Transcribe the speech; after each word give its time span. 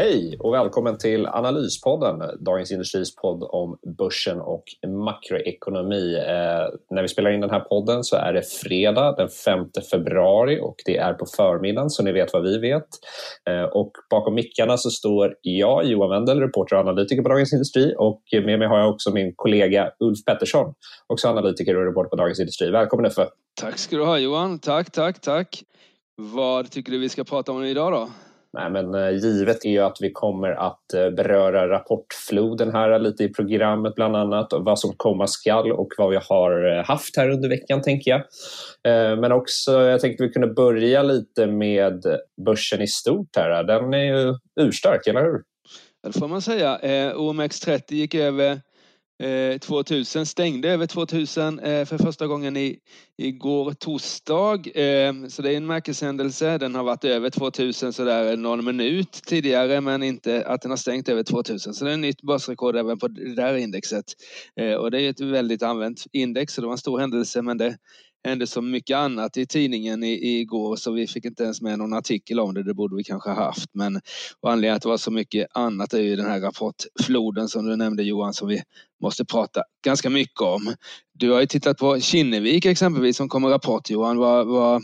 Hej 0.00 0.36
och 0.38 0.54
välkommen 0.54 0.98
till 0.98 1.26
Analyspodden, 1.26 2.22
Dagens 2.44 2.72
Industris 2.72 3.16
podd 3.16 3.42
om 3.42 3.78
börsen 3.98 4.40
och 4.40 4.64
makroekonomi. 5.04 6.14
Eh, 6.14 6.78
när 6.90 7.02
vi 7.02 7.08
spelar 7.08 7.30
in 7.30 7.40
den 7.40 7.50
här 7.50 7.60
podden 7.60 8.04
så 8.04 8.16
är 8.16 8.32
det 8.32 8.42
fredag 8.42 9.14
den 9.16 9.28
5 9.28 9.66
februari 9.90 10.60
och 10.60 10.76
det 10.84 10.96
är 10.96 11.14
på 11.14 11.26
förmiddagen 11.26 11.90
så 11.90 12.02
ni 12.02 12.12
vet 12.12 12.32
vad 12.32 12.42
vi 12.42 12.58
vet. 12.58 12.88
Eh, 13.48 13.62
och 13.62 13.92
bakom 14.10 14.34
mickarna 14.34 14.76
så 14.76 14.90
står 14.90 15.34
jag, 15.42 15.84
Johan 15.84 16.10
Wendel, 16.10 16.40
reporter 16.40 16.76
och 16.76 16.82
analytiker 16.82 17.22
på 17.22 17.28
Dagens 17.28 17.52
Industri 17.52 17.94
och 17.98 18.22
med 18.32 18.58
mig 18.58 18.68
har 18.68 18.78
jag 18.78 18.90
också 18.90 19.10
min 19.10 19.32
kollega 19.36 19.90
Ulf 19.98 20.24
Pettersson, 20.24 20.74
också 21.06 21.28
analytiker 21.28 21.76
och 21.76 21.86
reporter 21.86 22.08
på 22.08 22.16
Dagens 22.16 22.40
Industri. 22.40 22.70
Välkommen 22.70 23.06
Uffe! 23.06 23.28
Tack 23.60 23.78
ska 23.78 23.96
du 23.96 24.04
ha 24.04 24.18
Johan, 24.18 24.58
tack, 24.58 24.90
tack, 24.90 25.20
tack. 25.20 25.62
Vad 26.16 26.70
tycker 26.70 26.92
du 26.92 26.98
vi 26.98 27.08
ska 27.08 27.24
prata 27.24 27.52
om 27.52 27.64
idag 27.64 27.92
då? 27.92 28.08
Nej, 28.52 28.70
men 28.70 28.94
eh, 28.94 29.10
givet 29.10 29.64
är 29.64 29.70
ju 29.70 29.78
att 29.78 29.96
vi 30.00 30.12
kommer 30.12 30.50
att 30.50 30.94
eh, 30.94 31.10
beröra 31.10 31.68
rapportfloden 31.68 32.72
här 32.72 32.98
lite 32.98 33.24
i 33.24 33.28
programmet 33.28 33.94
bland 33.94 34.16
annat 34.16 34.52
och 34.52 34.64
vad 34.64 34.78
som 34.78 34.92
komma 34.96 35.26
skall 35.26 35.72
och 35.72 35.88
vad 35.98 36.10
vi 36.10 36.18
har 36.28 36.76
eh, 36.76 36.84
haft 36.84 37.16
här 37.16 37.28
under 37.30 37.48
veckan 37.48 37.82
tänker 37.82 38.10
jag. 38.10 38.22
Men 39.18 39.32
också, 39.32 39.72
jag 39.72 40.00
tänkte 40.00 40.24
vi 40.24 40.30
kunde 40.32 40.48
börja 40.48 41.02
lite 41.02 41.46
med 41.46 42.04
börsen 42.44 42.82
i 42.82 42.86
stort 42.86 43.36
här. 43.36 43.64
Den 43.64 43.94
är 43.94 44.04
ju 44.04 44.34
urstark, 44.60 45.06
eller 45.06 45.22
hur? 45.22 45.42
Det 46.02 46.18
får 46.18 46.28
man 46.28 46.42
säga. 46.42 46.78
OMX30 47.14 47.92
gick 47.92 48.14
över 48.14 48.60
Eh, 49.20 49.58
2000 49.58 50.26
stängde 50.26 50.70
över 50.70 50.86
2000 50.86 51.58
eh, 51.58 51.84
för 51.84 51.98
första 51.98 52.26
gången 52.26 52.56
i, 52.56 52.78
igår 53.18 53.72
torsdag. 53.72 54.66
Eh, 54.74 55.12
så 55.28 55.42
det 55.42 55.52
är 55.52 55.56
en 55.56 55.66
märkeshändelse. 55.66 56.58
Den 56.58 56.74
har 56.74 56.84
varit 56.84 57.04
över 57.04 57.30
2000 57.30 57.92
sådär 57.92 58.36
någon 58.36 58.64
minut 58.64 59.12
tidigare 59.26 59.80
men 59.80 60.02
inte 60.02 60.44
att 60.46 60.62
den 60.62 60.70
har 60.70 60.76
stängt 60.76 61.08
över 61.08 61.22
2000. 61.22 61.74
Så 61.74 61.84
det 61.84 61.90
är 61.90 61.94
ett 61.94 62.00
nytt 62.00 62.22
börsrekord 62.22 62.76
även 62.76 62.98
på 62.98 63.08
det 63.08 63.34
där 63.34 63.56
indexet. 63.56 64.04
Eh, 64.60 64.74
och 64.74 64.90
det 64.90 65.02
är 65.02 65.10
ett 65.10 65.20
väldigt 65.20 65.62
använt 65.62 66.04
index 66.12 66.54
så 66.54 66.60
det 66.60 66.66
var 66.66 66.74
en 66.74 66.78
stor 66.78 66.98
händelse 66.98 67.42
men 67.42 67.58
det 67.58 67.76
hände 68.24 68.46
så 68.46 68.62
mycket 68.62 68.96
annat 68.96 69.36
i 69.36 69.46
tidningen 69.46 70.04
igår 70.04 70.76
så 70.76 70.92
vi 70.92 71.06
fick 71.06 71.24
inte 71.24 71.42
ens 71.42 71.60
med 71.62 71.78
någon 71.78 71.92
artikel 71.92 72.40
om 72.40 72.54
det. 72.54 72.62
Det 72.62 72.74
borde 72.74 72.96
vi 72.96 73.04
kanske 73.04 73.30
ha 73.30 73.44
haft. 73.44 73.70
Men 73.72 74.00
anledningen 74.42 74.76
att 74.76 74.82
det 74.82 74.88
var 74.88 74.96
så 74.96 75.10
mycket 75.10 75.46
annat 75.54 75.92
är 75.92 76.00
ju 76.00 76.16
den 76.16 76.26
här 76.26 76.40
rapportfloden 76.40 77.48
som 77.48 77.66
du 77.66 77.76
nämnde 77.76 78.02
Johan 78.02 78.34
som 78.34 78.48
vi 78.48 78.62
måste 79.02 79.24
prata 79.24 79.62
ganska 79.84 80.10
mycket 80.10 80.40
om. 80.40 80.74
Du 81.12 81.30
har 81.30 81.40
ju 81.40 81.46
tittat 81.46 81.78
på 81.78 82.00
Kinnevik 82.00 82.66
exempelvis 82.66 83.16
som 83.16 83.28
kommer 83.28 83.48
rapport 83.48 83.90
Johan. 83.90 84.18
Var, 84.18 84.44
var, 84.44 84.82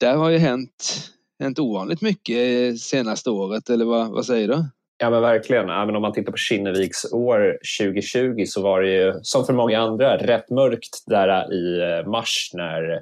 där 0.00 0.16
har 0.16 0.30
ju 0.30 0.38
hänt, 0.38 1.10
hänt 1.40 1.58
ovanligt 1.58 2.00
mycket 2.00 2.80
senaste 2.80 3.30
året 3.30 3.70
eller 3.70 3.84
vad, 3.84 4.10
vad 4.10 4.26
säger 4.26 4.48
du? 4.48 4.64
Ja 5.00 5.10
men 5.10 5.22
verkligen. 5.22 5.70
Även 5.70 5.96
om 5.96 6.02
man 6.02 6.12
tittar 6.12 6.32
på 6.32 6.38
Kinneviks 6.38 7.12
år 7.12 7.58
2020 7.80 8.44
så 8.46 8.62
var 8.62 8.82
det 8.82 8.90
ju 8.90 9.14
som 9.22 9.44
för 9.44 9.52
många 9.52 9.78
andra 9.80 10.16
rätt 10.16 10.50
mörkt 10.50 11.02
där 11.06 11.52
i 11.52 11.80
eh, 11.80 12.10
mars 12.10 12.50
när 12.54 13.00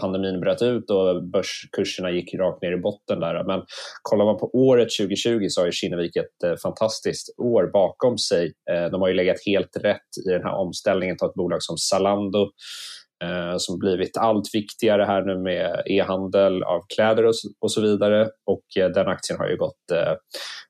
pandemin 0.00 0.40
bröt 0.40 0.62
ut 0.62 0.90
och 0.90 1.24
börskurserna 1.24 2.10
gick 2.10 2.34
rakt 2.34 2.62
ner 2.62 2.72
i 2.72 2.76
botten 2.76 3.20
där. 3.20 3.44
Men 3.44 3.62
kollar 4.02 4.24
man 4.24 4.38
på 4.38 4.50
året 4.52 4.88
2020 4.98 5.46
så 5.48 5.60
har 5.60 5.66
ju 5.66 5.72
Kinnevik 5.72 6.16
ett 6.16 6.42
eh, 6.44 6.56
fantastiskt 6.62 7.38
år 7.38 7.70
bakom 7.72 8.18
sig. 8.18 8.52
Eh, 8.70 8.90
de 8.90 9.00
har 9.00 9.08
ju 9.08 9.14
legat 9.14 9.46
helt 9.46 9.76
rätt 9.76 10.26
i 10.26 10.30
den 10.30 10.42
här 10.42 10.54
omställningen 10.54 11.16
till 11.16 11.26
ett 11.26 11.34
bolag 11.34 11.62
som 11.62 11.78
Zalando 11.78 12.50
Eh, 13.24 13.54
som 13.58 13.78
blivit 13.78 14.16
allt 14.16 14.54
viktigare 14.54 15.04
här 15.04 15.22
nu 15.22 15.38
med 15.38 15.82
e-handel 15.86 16.62
av 16.62 16.80
kläder 16.94 17.26
och, 17.26 17.34
och 17.60 17.72
så 17.72 17.80
vidare. 17.80 18.28
Och 18.46 18.82
eh, 18.82 18.88
den 18.88 19.08
aktien 19.08 19.38
har 19.38 19.48
ju 19.48 19.56
gått, 19.56 19.90
eh, 19.92 20.14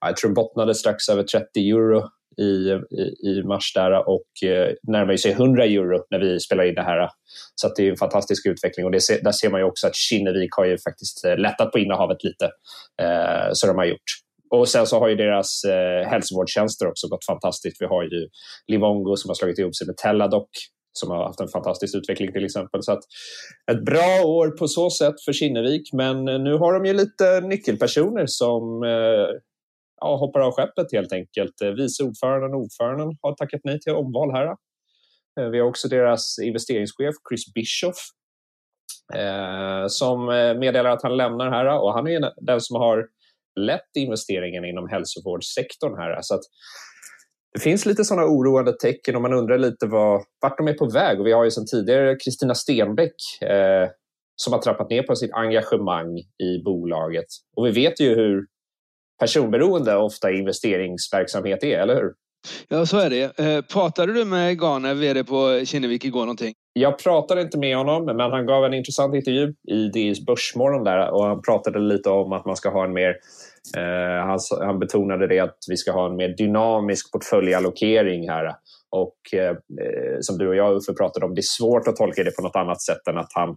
jag 0.00 0.16
tror 0.16 0.28
den 0.28 0.34
bottnade 0.34 0.74
strax 0.74 1.08
över 1.08 1.22
30 1.22 1.70
euro 1.70 2.02
i, 2.36 2.70
i, 3.00 3.30
i 3.30 3.42
mars 3.42 3.72
där 3.74 4.08
och 4.08 4.48
eh, 4.48 4.72
närmar 4.82 5.16
sig 5.16 5.32
100 5.32 5.64
euro 5.64 6.04
när 6.10 6.18
vi 6.18 6.40
spelar 6.40 6.64
in 6.64 6.74
det 6.74 6.82
här. 6.82 7.08
Så 7.54 7.72
det 7.76 7.86
är 7.86 7.90
en 7.90 7.96
fantastisk 7.96 8.46
utveckling 8.46 8.86
och 8.86 8.92
det, 8.92 9.22
där 9.22 9.32
ser 9.32 9.50
man 9.50 9.60
ju 9.60 9.66
också 9.66 9.86
att 9.86 9.96
Kinnevik 9.96 10.50
har 10.56 10.64
ju 10.64 10.78
faktiskt 10.78 11.24
eh, 11.24 11.36
lättat 11.36 11.72
på 11.72 11.78
innehavet 11.78 12.24
lite. 12.24 12.44
Eh, 13.02 13.48
så 13.52 13.66
de 13.66 13.76
har 13.76 13.84
gjort. 13.84 14.10
Och 14.50 14.68
sen 14.68 14.86
så 14.86 14.98
har 14.98 15.08
ju 15.08 15.16
deras 15.16 15.64
eh, 15.64 16.08
hälsovårdstjänster 16.08 16.88
också 16.88 17.08
gått 17.08 17.24
fantastiskt. 17.24 17.82
Vi 17.82 17.86
har 17.86 18.02
ju 18.02 18.28
Livongo 18.66 19.16
som 19.16 19.28
har 19.28 19.34
slagit 19.34 19.58
ihop 19.58 19.76
sig 19.76 19.86
med 19.86 19.96
Teladoc 19.96 20.48
som 20.92 21.10
har 21.10 21.24
haft 21.24 21.40
en 21.40 21.48
fantastisk 21.48 21.96
utveckling 21.96 22.32
till 22.32 22.44
exempel. 22.44 22.82
Så 22.82 22.92
att 22.92 23.02
ett 23.72 23.84
bra 23.84 24.22
år 24.24 24.50
på 24.50 24.68
så 24.68 24.90
sätt 24.90 25.14
för 25.24 25.32
Kinnevik, 25.32 25.92
men 25.92 26.28
eh, 26.28 26.38
nu 26.38 26.54
har 26.54 26.72
de 26.72 26.84
ju 26.84 26.92
lite 26.92 27.40
nyckelpersoner 27.40 28.24
som 28.26 28.82
eh, 28.82 29.40
ja, 30.00 30.16
hoppar 30.16 30.40
av 30.40 30.52
skeppet 30.52 30.92
helt 30.92 31.12
enkelt. 31.12 31.60
Eh, 31.62 31.70
vice 31.70 32.04
ordföranden 32.04 32.54
och 32.54 32.60
ordföranden 32.60 33.16
har 33.22 33.34
tackat 33.34 33.60
nej 33.64 33.80
till 33.80 33.92
omval 33.92 34.30
här. 34.30 34.46
Eh, 35.40 35.48
vi 35.48 35.60
har 35.60 35.66
också 35.66 35.88
deras 35.88 36.38
investeringschef 36.38 37.14
Chris 37.28 37.52
Bischoff 37.54 37.98
eh, 39.14 39.86
som 39.88 40.26
meddelar 40.58 40.90
att 40.90 41.02
han 41.02 41.16
lämnar 41.16 41.50
här 41.50 41.80
och 41.80 41.92
han 41.92 42.08
är 42.08 42.32
den 42.46 42.60
som 42.60 42.76
har 42.76 43.06
lett 43.60 43.96
investeringen 43.96 44.64
inom 44.64 44.88
hälsovårdssektorn 44.88 45.96
här. 45.96 46.18
Så 46.22 46.34
att 46.34 46.42
det 47.54 47.60
finns 47.60 47.86
lite 47.86 48.04
sådana 48.04 48.26
oroande 48.26 48.72
tecken 48.72 49.16
och 49.16 49.22
man 49.22 49.32
undrar 49.32 49.58
lite 49.58 49.86
vad, 49.86 50.22
vart 50.40 50.58
de 50.58 50.68
är 50.68 50.74
på 50.74 50.86
väg. 50.86 51.20
Och 51.20 51.26
vi 51.26 51.32
har 51.32 51.44
ju 51.44 51.50
sedan 51.50 51.66
tidigare 51.66 52.16
Kristina 52.16 52.54
Stenbeck 52.54 53.14
eh, 53.42 53.88
som 54.36 54.52
har 54.52 54.60
trappat 54.60 54.90
ner 54.90 55.02
på 55.02 55.16
sitt 55.16 55.32
engagemang 55.32 56.18
i 56.18 56.62
bolaget. 56.64 57.26
Och 57.56 57.66
vi 57.66 57.70
vet 57.70 58.00
ju 58.00 58.14
hur 58.14 58.46
personberoende 59.20 59.96
ofta 59.96 60.30
investeringsverksamhet 60.30 61.64
är, 61.64 61.78
eller 61.78 61.94
hur? 61.94 62.12
Ja, 62.68 62.86
så 62.86 62.98
är 62.98 63.10
det. 63.10 63.38
Eh, 63.38 63.60
pratade 63.62 64.12
du 64.12 64.24
med 64.24 64.60
Garner, 64.60 64.94
vd 64.94 65.24
på 65.24 65.64
Kinnevik, 65.64 66.04
igår 66.04 66.20
någonting? 66.20 66.54
Jag 66.72 66.98
pratade 66.98 67.40
inte 67.40 67.58
med 67.58 67.76
honom, 67.76 68.04
men 68.04 68.20
han 68.20 68.46
gav 68.46 68.64
en 68.64 68.74
intressant 68.74 69.14
intervju 69.14 69.54
i 69.68 69.88
DIs 69.88 70.26
Börsmorgon 70.26 70.84
där 70.84 71.10
och 71.10 71.24
han 71.24 71.42
pratade 71.42 71.78
lite 71.78 72.10
om 72.10 72.32
att 72.32 72.46
man 72.46 72.56
ska 72.56 72.70
ha 72.70 72.84
en 72.84 72.92
mer 72.92 73.16
Eh, 73.76 74.26
han, 74.26 74.38
han, 74.60 74.78
betonade 74.78 75.26
det 75.26 75.40
att 75.40 75.58
vi 75.68 75.76
ska 75.76 75.92
ha 75.92 76.06
en 76.06 76.16
mer 76.16 76.28
dynamisk 76.28 77.12
portföljallokering 77.12 78.28
här. 78.28 78.54
Och 78.90 79.16
eh, 79.32 79.50
eh, 79.50 80.18
som 80.20 80.38
du 80.38 80.48
och 80.48 80.56
jag 80.56 80.76
Uffe 80.76 80.92
pratade 80.92 81.26
om, 81.26 81.34
det 81.34 81.40
är 81.40 81.58
svårt 81.58 81.88
att 81.88 81.96
tolka 81.96 82.24
det 82.24 82.36
på 82.36 82.42
något 82.42 82.56
annat 82.56 82.82
sätt 82.82 83.08
än 83.10 83.18
att 83.18 83.32
han, 83.34 83.56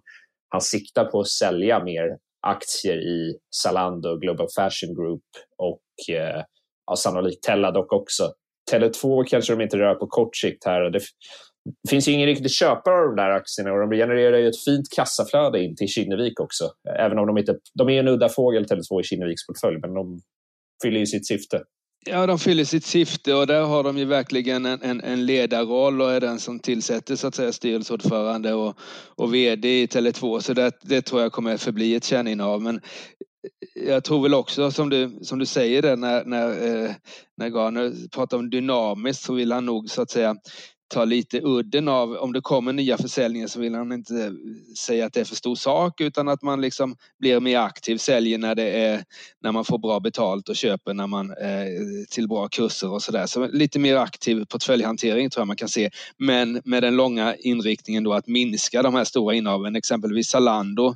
han 0.50 0.62
siktar 0.62 1.06
på 1.06 1.20
att 1.20 1.28
sälja 1.28 1.84
mer 1.84 2.18
aktier 2.48 2.98
i 2.98 3.38
Zalando, 3.64 4.18
Global 4.18 4.48
Fashion 4.56 4.96
Group 4.96 5.24
och 5.58 6.16
eh, 6.16 6.44
ja, 6.86 6.96
sannolikt 6.96 7.44
Teladoc 7.44 7.88
också. 7.90 8.32
Tele2 8.72 9.24
kanske 9.24 9.54
de 9.54 9.64
inte 9.64 9.78
rör 9.78 9.96
på 9.96 10.08
kort 10.08 10.36
sikt 10.36 10.66
här. 10.66 10.82
Det, 10.82 11.00
det 11.66 11.90
finns 11.90 12.08
ju 12.08 12.12
ingen 12.12 12.28
riktig 12.28 12.52
köpare 12.52 12.96
av 12.96 13.08
de 13.08 13.16
där 13.16 13.30
aktierna 13.30 13.74
och 13.74 13.80
de 13.80 13.96
genererar 13.96 14.38
ju 14.38 14.48
ett 14.48 14.64
fint 14.64 14.90
kassaflöde 14.96 15.64
in 15.64 15.76
till 15.76 15.88
Kinnevik 15.88 16.40
också. 16.40 16.72
Även 17.00 17.20
om 17.20 17.28
de 17.28 17.38
inte... 17.38 17.56
De 17.74 17.90
är 17.90 18.00
en 18.00 18.08
udda 18.08 18.30
fågel 18.30 18.66
Tele2 18.66 19.02
i 19.02 19.04
Kinneviks 19.04 19.48
portfölj, 19.48 19.80
men 19.80 19.94
de 19.94 20.22
fyller 20.84 21.00
ju 21.00 21.06
sitt 21.06 21.28
syfte. 21.28 21.62
Ja, 22.06 22.28
de 22.28 22.40
fyller 22.40 22.64
sitt 22.64 22.86
syfte 22.86 23.34
och 23.34 23.48
där 23.48 23.62
har 23.62 23.84
de 23.84 23.98
ju 23.98 24.06
verkligen 24.06 24.66
en, 24.66 24.82
en, 24.82 25.02
en 25.02 25.26
ledarroll 25.26 26.02
och 26.02 26.12
är 26.12 26.22
den 26.22 26.40
som 26.40 26.60
tillsätter 26.60 27.16
så 27.16 27.28
att 27.28 27.36
säga 27.36 27.52
styrelseordförande 27.52 28.54
och, 28.54 28.78
och 29.16 29.34
VD 29.34 29.82
i 29.82 29.86
Tele2. 29.86 30.40
Så 30.40 30.54
det, 30.54 30.72
det 30.82 31.02
tror 31.02 31.22
jag 31.22 31.32
kommer 31.32 31.54
att 31.54 31.62
förbli 31.62 31.96
ett 31.96 32.04
kärninnehav. 32.04 32.62
Men 32.62 32.82
jag 33.76 34.04
tror 34.04 34.24
väl 34.24 34.34
också 34.34 34.72
som 34.72 34.90
du, 34.90 35.20
som 35.22 35.40
du 35.40 35.46
säger 35.46 35.82
det 35.82 35.96
när, 35.96 36.26
när, 36.26 36.50
eh, 36.50 36.92
när 37.38 37.50
Garner 37.50 38.10
pratar 38.16 38.38
om 38.38 38.50
dynamiskt 38.50 39.24
så 39.24 39.34
vill 39.34 39.52
han 39.52 39.66
nog 39.66 39.90
så 39.90 40.02
att 40.02 40.12
säga 40.12 40.36
ta 40.94 41.06
lite 41.06 41.42
udden 41.44 41.88
av, 41.88 42.14
om 42.14 42.34
det 42.34 42.42
kommer 42.42 42.74
nya 42.74 42.98
försäljningar 42.98 43.48
så 43.48 43.60
vill 43.60 43.76
han 43.76 43.92
inte 43.92 44.34
säga 44.78 45.06
att 45.06 45.14
det 45.14 45.20
är 45.20 45.26
för 45.26 45.36
stor 45.36 45.56
sak 45.56 46.02
utan 46.02 46.28
att 46.28 46.42
man 46.42 46.62
liksom 46.62 46.96
blir 47.20 47.40
mer 47.40 47.60
aktiv, 47.60 47.98
säljer 47.98 48.38
när 48.38 48.56
det 48.56 48.70
är 48.70 49.04
när 49.42 49.52
man 49.52 49.66
får 49.66 49.78
bra 49.78 50.00
betalt 50.00 50.50
och 50.50 50.56
köper 50.56 50.94
när 50.94 51.08
man 51.08 51.30
eh, 51.30 51.68
till 52.10 52.28
bra 52.28 52.48
kurser 52.48 52.92
och 52.92 53.02
sådär. 53.02 53.26
Så 53.26 53.48
lite 53.48 53.80
mer 53.80 53.96
aktiv 53.96 54.46
portföljhantering 54.46 55.30
tror 55.30 55.42
jag 55.42 55.48
man 55.48 55.56
kan 55.56 55.70
se. 55.70 55.90
Men 56.18 56.62
med 56.66 56.84
den 56.84 56.96
långa 56.96 57.36
inriktningen 57.36 58.04
då 58.04 58.14
att 58.14 58.28
minska 58.28 58.82
de 58.82 58.96
här 58.96 59.04
stora 59.04 59.36
innehaven, 59.36 59.76
exempelvis 59.76 60.28
Zalando 60.28 60.96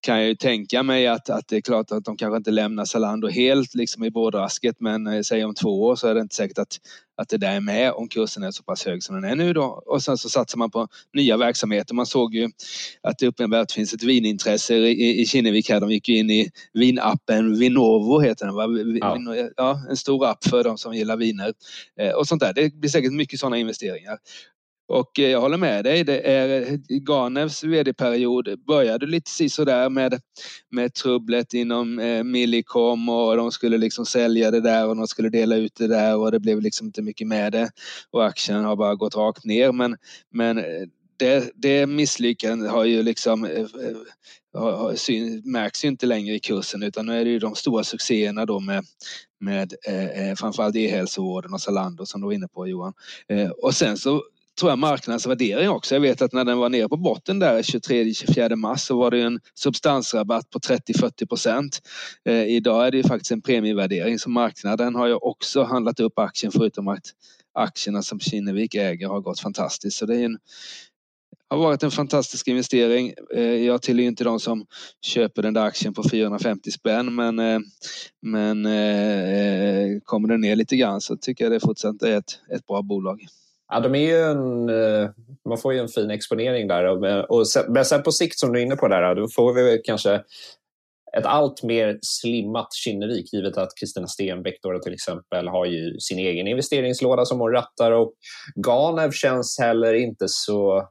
kan 0.00 0.18
jag 0.18 0.28
ju 0.28 0.34
tänka 0.34 0.82
mig 0.82 1.06
att, 1.06 1.30
att 1.30 1.48
det 1.48 1.56
är 1.56 1.60
klart 1.60 1.92
att 1.92 2.04
de 2.04 2.16
kanske 2.16 2.36
inte 2.36 2.50
lämnar 2.50 2.84
Zalando 2.84 3.28
helt 3.28 3.74
liksom 3.74 4.04
i 4.04 4.10
brådrasket 4.10 4.76
men 4.80 5.06
eh, 5.06 5.20
säg 5.20 5.44
om 5.44 5.54
två 5.54 5.82
år 5.82 5.96
så 5.96 6.08
är 6.08 6.14
det 6.14 6.20
inte 6.20 6.34
säkert 6.34 6.58
att, 6.58 6.78
att 7.16 7.28
det 7.28 7.36
där 7.36 7.56
är 7.56 7.60
med 7.60 7.92
om 7.92 8.08
kursen 8.08 8.42
är 8.42 8.50
så 8.50 8.62
pass 8.62 8.86
hög 8.86 9.02
som 9.02 9.14
den 9.14 9.30
är 9.30 9.36
nu 9.36 9.52
då. 9.52 9.82
Och 9.86 10.02
sen 10.02 10.18
så 10.18 10.28
satsar 10.28 10.58
man 10.58 10.70
på 10.70 10.88
nya 11.14 11.36
verksamheter. 11.36 11.94
Man 11.94 12.06
såg 12.06 12.34
ju 12.34 12.50
att 13.02 13.18
det 13.18 13.26
uppenbart 13.26 13.72
finns 13.72 13.94
ett 13.94 14.02
vinintresse 14.02 14.74
i, 14.76 15.20
i 15.20 15.26
Kinnevik 15.26 15.70
här. 15.70 15.80
De 15.80 15.90
gick 15.90 16.08
ju 16.08 16.16
in 16.16 16.30
i 16.30 16.50
vinappen 16.72 17.58
Vinovo 17.58 18.20
heter 18.20 18.46
den 18.46 18.54
va? 18.54 18.66
Ja. 19.00 19.48
ja. 19.56 19.82
en 19.90 19.96
stor 19.96 20.26
app 20.26 20.44
för 20.44 20.64
de 20.64 20.78
som 20.78 20.94
gillar 20.94 21.16
viner 21.16 21.52
eh, 22.00 22.10
och 22.10 22.26
sånt 22.26 22.40
där. 22.40 22.52
Det 22.54 22.74
blir 22.74 22.90
säkert 22.90 23.12
mycket 23.12 23.40
sådana 23.40 23.58
investeringar. 23.58 24.18
Och 24.88 25.18
eh, 25.18 25.30
jag 25.30 25.40
håller 25.40 25.56
med 25.56 25.84
dig. 25.84 26.04
Det 26.04 26.20
är 26.20 26.60
eh, 26.62 26.78
Ganevs 26.88 27.64
vd-period 27.64 28.64
började 28.66 29.06
lite 29.06 29.48
sådär 29.48 29.88
med, 29.88 30.20
med 30.70 30.94
trubblet 30.94 31.54
inom 31.54 31.98
eh, 31.98 32.24
Millicom 32.24 33.08
och 33.08 33.36
de 33.36 33.52
skulle 33.52 33.78
liksom 33.78 34.06
sälja 34.06 34.50
det 34.50 34.60
där 34.60 34.88
och 34.88 34.96
de 34.96 35.06
skulle 35.06 35.28
dela 35.28 35.56
ut 35.56 35.74
det 35.74 35.86
där 35.86 36.16
och 36.16 36.32
det 36.32 36.40
blev 36.40 36.60
liksom 36.60 36.86
inte 36.86 37.02
mycket 37.02 37.26
med 37.26 37.52
det. 37.52 37.70
Och 38.10 38.26
aktien 38.26 38.64
har 38.64 38.76
bara 38.76 38.94
gått 38.94 39.16
rakt 39.16 39.44
ner. 39.44 39.72
Men, 39.72 39.96
men 40.30 40.58
eh, 40.58 40.64
det, 41.16 41.50
det 41.54 41.86
misslyckandet 41.86 42.70
har 42.70 42.84
ju 42.84 43.02
liksom 43.02 43.44
eh, 43.44 43.66
har, 44.52 44.72
har, 44.72 44.94
syn, 44.94 45.42
märks 45.44 45.84
ju 45.84 45.88
inte 45.88 46.06
längre 46.06 46.34
i 46.34 46.40
kursen 46.40 46.82
utan 46.82 47.06
nu 47.06 47.20
är 47.20 47.24
det 47.24 47.30
ju 47.30 47.38
de 47.38 47.54
stora 47.54 47.84
succéerna 47.84 48.46
då 48.46 48.60
med, 48.60 48.84
med 49.40 49.74
eh, 49.86 50.34
framförallt 50.34 50.76
e-hälsovården 50.76 51.52
och 51.52 51.60
Zalando 51.60 52.06
som 52.06 52.20
du 52.20 52.26
var 52.26 52.32
inne 52.32 52.48
på 52.48 52.66
Johan. 52.66 52.92
Eh, 53.28 53.50
och 53.50 53.74
sen 53.74 53.96
så 53.96 54.22
tror 54.58 54.70
jag 54.72 54.78
marknadsvärdering 54.78 55.68
också. 55.68 55.94
Jag 55.94 56.00
vet 56.00 56.22
att 56.22 56.32
när 56.32 56.44
den 56.44 56.58
var 56.58 56.68
nere 56.68 56.88
på 56.88 56.96
botten 56.96 57.38
där 57.38 57.62
23-24 57.62 58.56
mars 58.56 58.80
så 58.80 58.98
var 58.98 59.10
det 59.10 59.22
en 59.22 59.40
substansrabatt 59.54 60.50
på 60.50 60.58
30-40 60.58 61.26
procent. 61.26 61.80
Eh, 62.24 62.44
idag 62.44 62.86
är 62.86 62.90
det 62.90 62.96
ju 62.96 63.02
faktiskt 63.02 63.30
en 63.30 63.42
premievärdering 63.42 64.18
så 64.18 64.30
marknaden 64.30 64.94
har 64.94 65.06
ju 65.06 65.14
också 65.14 65.62
handlat 65.62 66.00
upp 66.00 66.18
aktien 66.18 66.52
förutom 66.52 66.88
att 66.88 67.04
aktierna 67.54 68.02
som 68.02 68.20
Kinnevik 68.20 68.74
äger 68.74 69.08
har 69.08 69.20
gått 69.20 69.40
fantastiskt. 69.40 69.96
Så 69.96 70.06
det 70.06 70.16
är 70.16 70.24
en, 70.24 70.38
har 71.50 71.58
varit 71.58 71.82
en 71.82 71.90
fantastisk 71.90 72.48
investering. 72.48 73.14
Eh, 73.34 73.42
jag 73.42 73.82
tillhör 73.82 74.06
inte 74.06 74.24
de 74.24 74.40
som 74.40 74.66
köper 75.02 75.42
den 75.42 75.54
där 75.54 75.62
aktien 75.64 75.94
på 75.94 76.08
450 76.10 76.70
spänn 76.70 77.14
men, 77.14 77.38
eh, 77.38 77.58
men 78.22 78.66
eh, 78.66 79.30
eh, 79.32 80.00
kommer 80.04 80.28
den 80.28 80.40
ner 80.40 80.56
lite 80.56 80.76
grann 80.76 81.00
så 81.00 81.16
tycker 81.16 81.44
jag 81.44 81.52
det 81.52 81.60
fortsatt 81.60 82.02
är 82.02 82.16
ett, 82.16 82.40
ett 82.54 82.66
bra 82.66 82.82
bolag. 82.82 83.26
Ja, 83.68 83.80
de 83.80 83.94
är 83.94 83.98
ju 83.98 84.22
en, 84.22 84.68
eh, 84.68 85.10
man 85.48 85.58
får 85.58 85.72
ju 85.72 85.78
en 85.78 85.88
fin 85.88 86.10
exponering 86.10 86.68
där. 86.68 86.84
Och, 86.84 87.30
och 87.30 87.48
sen, 87.48 87.72
men 87.72 87.84
sen 87.84 88.02
på 88.02 88.12
sikt, 88.12 88.38
som 88.38 88.52
du 88.52 88.60
är 88.60 88.64
inne 88.64 88.76
på, 88.76 88.88
där, 88.88 89.14
då 89.14 89.28
får 89.28 89.52
vi 89.54 89.80
kanske 89.84 90.22
ett 91.16 91.26
allt 91.26 91.62
mer 91.62 91.98
slimmat 92.02 92.74
Kinnevik 92.74 93.32
givet 93.32 93.56
att 93.56 93.68
Kristina 93.80 94.06
Stenbeck 94.06 94.58
då, 94.62 94.78
till 94.78 94.92
exempel 94.92 95.48
har 95.48 95.66
ju 95.66 95.98
sin 95.98 96.18
egen 96.18 96.46
investeringslåda 96.46 97.24
som 97.24 97.40
hon 97.40 97.52
rattar 97.52 97.92
och 97.92 98.12
Ganev 98.54 99.10
känns 99.10 99.58
heller 99.58 99.94
inte 99.94 100.24
så... 100.28 100.88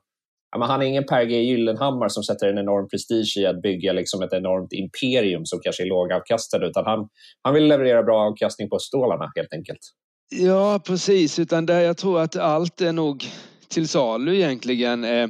Ja, 0.52 0.66
han 0.66 0.82
är 0.82 0.86
ingen 0.86 1.06
Per 1.06 1.24
G 1.24 1.42
Gyllenhammar 1.42 2.08
som 2.08 2.24
sätter 2.24 2.48
en 2.48 2.58
enorm 2.58 2.88
prestige 2.90 3.38
i 3.38 3.46
att 3.46 3.62
bygga 3.62 3.94
liksom 3.94 4.22
ett 4.22 4.34
enormt 4.34 4.74
imperium 4.74 5.46
som 5.46 5.60
kanske 5.60 5.84
är 5.84 5.88
lågavkastande 5.88 6.68
utan 6.68 6.86
han, 6.86 7.10
han 7.42 7.54
vill 7.54 7.68
leverera 7.68 8.04
bra 8.04 8.20
avkastning 8.20 8.70
på 8.70 8.80
stålarna 8.80 9.32
helt 9.36 9.54
enkelt. 9.54 9.80
Ja, 10.30 10.80
precis. 10.86 11.40
Utan 11.40 11.66
där 11.66 11.82
jag 11.82 11.98
tror 11.98 12.20
att 12.22 12.36
allt 12.36 12.82
är 12.82 12.92
nog 12.92 13.26
till 13.68 13.88
salu 13.88 14.36
egentligen. 14.36 15.04
Eh, 15.04 15.28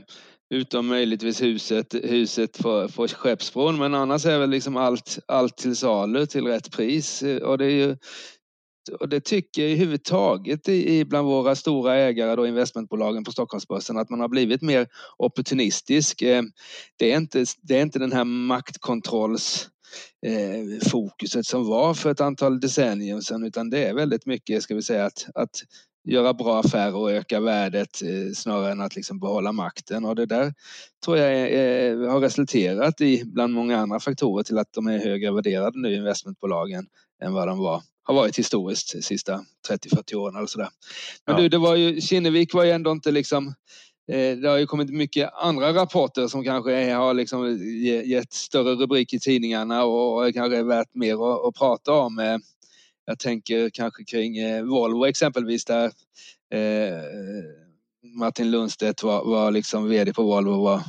utom 0.49 0.87
möjligtvis 0.87 1.41
huset, 1.41 1.93
huset 2.03 2.59
på, 2.59 2.87
för 2.87 3.07
Skeppsbron. 3.07 3.77
Men 3.77 3.95
annars 3.95 4.25
är 4.25 4.39
väl 4.39 4.49
liksom 4.49 4.77
allt, 4.77 5.19
allt 5.27 5.57
till 5.57 5.75
salu 5.75 6.25
till 6.25 6.47
rätt 6.47 6.71
pris. 6.71 7.23
Och 7.41 7.57
det, 7.57 7.65
är 7.65 7.69
ju, 7.69 7.97
och 8.99 9.09
det 9.09 9.19
tycker 9.19 9.61
jag 9.61 9.71
i 9.71 9.75
i, 10.67 11.05
bland 11.05 11.27
våra 11.27 11.55
stora 11.55 11.95
ägare, 11.95 12.35
då 12.35 12.47
investmentbolagen 12.47 13.23
på 13.23 13.31
Stockholmsbörsen, 13.31 13.97
att 13.97 14.09
man 14.09 14.19
har 14.19 14.27
blivit 14.27 14.61
mer 14.61 14.87
opportunistisk. 15.17 16.21
Eh, 16.21 16.43
det 16.99 17.11
är 17.11 17.17
inte, 17.17 17.45
det 17.61 17.77
är 17.77 17.81
inte 17.81 17.99
den 17.99 18.11
här 18.11 18.23
maktkontrolls 18.23 19.69
eh, 20.25 20.89
fokuset 20.89 21.45
som 21.45 21.67
var 21.67 21.93
för 21.93 22.11
ett 22.11 22.21
antal 22.21 22.59
decennier 22.59 23.19
sedan 23.19 23.43
utan 23.43 23.69
det 23.69 23.85
är 23.85 23.93
väldigt 23.93 24.25
mycket, 24.25 24.63
ska 24.63 24.75
vi 24.75 24.81
säga, 24.81 25.05
att, 25.05 25.25
att 25.35 25.63
göra 26.07 26.33
bra 26.33 26.59
affärer 26.59 26.95
och 26.95 27.11
öka 27.11 27.39
värdet 27.39 28.01
eh, 28.01 28.33
snarare 28.35 28.71
än 28.71 28.81
att 28.81 28.95
liksom 28.95 29.19
behålla 29.19 29.51
makten. 29.51 30.05
Och 30.05 30.15
det 30.15 30.25
där 30.25 30.53
tror 31.05 31.17
jag 31.17 31.31
är, 31.31 32.07
har 32.07 32.19
resulterat 32.19 33.01
i, 33.01 33.23
bland 33.25 33.53
många 33.53 33.77
andra 33.77 33.99
faktorer, 33.99 34.43
till 34.43 34.57
att 34.57 34.73
de 34.73 34.87
är 34.87 34.97
högre 34.97 35.31
värderade 35.31 35.79
nu, 35.79 35.95
investmentbolagen, 35.95 36.85
än 37.23 37.33
vad 37.33 37.47
de 37.47 37.57
var 37.57 37.83
har 38.03 38.13
varit 38.13 38.39
historiskt 38.39 38.93
de 38.93 39.01
sista 39.01 39.45
30-40 39.69 40.15
åren 40.15 40.35
eller 40.35 40.47
sådär. 40.47 40.69
Men 41.25 41.35
ja. 41.35 41.41
du, 41.41 41.49
det 41.49 41.57
var 41.57 41.75
ju, 41.75 42.01
Kinnevik 42.01 42.53
var 42.53 42.63
ju 42.63 42.71
ändå 42.71 42.91
inte 42.91 43.11
liksom 43.11 43.45
Eh, 43.47 43.53
Eh, 44.11 44.37
det 44.37 44.49
har 44.49 44.57
ju 44.57 44.65
kommit 44.65 44.89
mycket 44.89 45.29
andra 45.33 45.73
rapporter 45.73 46.27
som 46.27 46.43
kanske 46.43 46.93
har 46.93 47.13
liksom 47.13 47.57
gett 48.05 48.33
större 48.33 48.75
rubrik 48.75 49.13
i 49.13 49.19
tidningarna 49.19 49.83
och 49.83 50.33
kanske 50.33 50.57
är 50.57 50.63
värt 50.63 50.95
mer 50.95 51.47
att, 51.47 51.55
prata 51.55 51.93
om. 51.93 52.19
Eh, 52.19 52.37
jag 53.05 53.19
tänker 53.19 53.69
kanske 53.69 54.03
kring 54.03 54.37
eh, 54.37 54.63
Volvo 54.63 55.05
exempelvis 55.05 55.65
där 55.65 55.91
Martin 58.19 58.51
Lundstedt 58.51 59.03
var, 59.03 59.25
var 59.25 59.51
liksom 59.51 59.89
vd 59.89 60.13
på 60.13 60.23
Volvo 60.23 60.51
och 60.51 60.61
var 60.61 60.81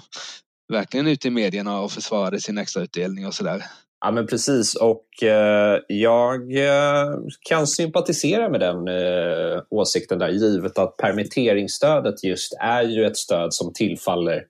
verkligen 0.69 1.07
ute 1.07 1.29
i 1.29 1.31
medierna 1.31 1.81
och 1.81 1.93
försvarade 1.93 2.41
sin 2.41 2.59
extrautdelning 2.59 3.27
och 3.27 3.35
sådär. 3.35 3.65
Ja, 4.01 4.11
men 4.11 4.27
precis. 4.27 4.75
Och 4.75 5.23
eh, 5.23 5.81
jag 5.89 6.57
eh, 6.57 7.15
kan 7.49 7.67
sympatisera 7.67 8.49
med 8.49 8.61
den 8.61 8.89
eh, 8.89 9.63
åsikten 9.71 10.19
där, 10.19 10.29
givet 10.29 10.79
att 10.79 10.97
permitteringsstödet 10.97 12.25
just 12.25 12.53
är 12.61 12.83
ju 12.83 13.07
ett 13.07 13.17
stöd 13.17 13.55
som 13.55 13.73
tillfaller 13.73 14.45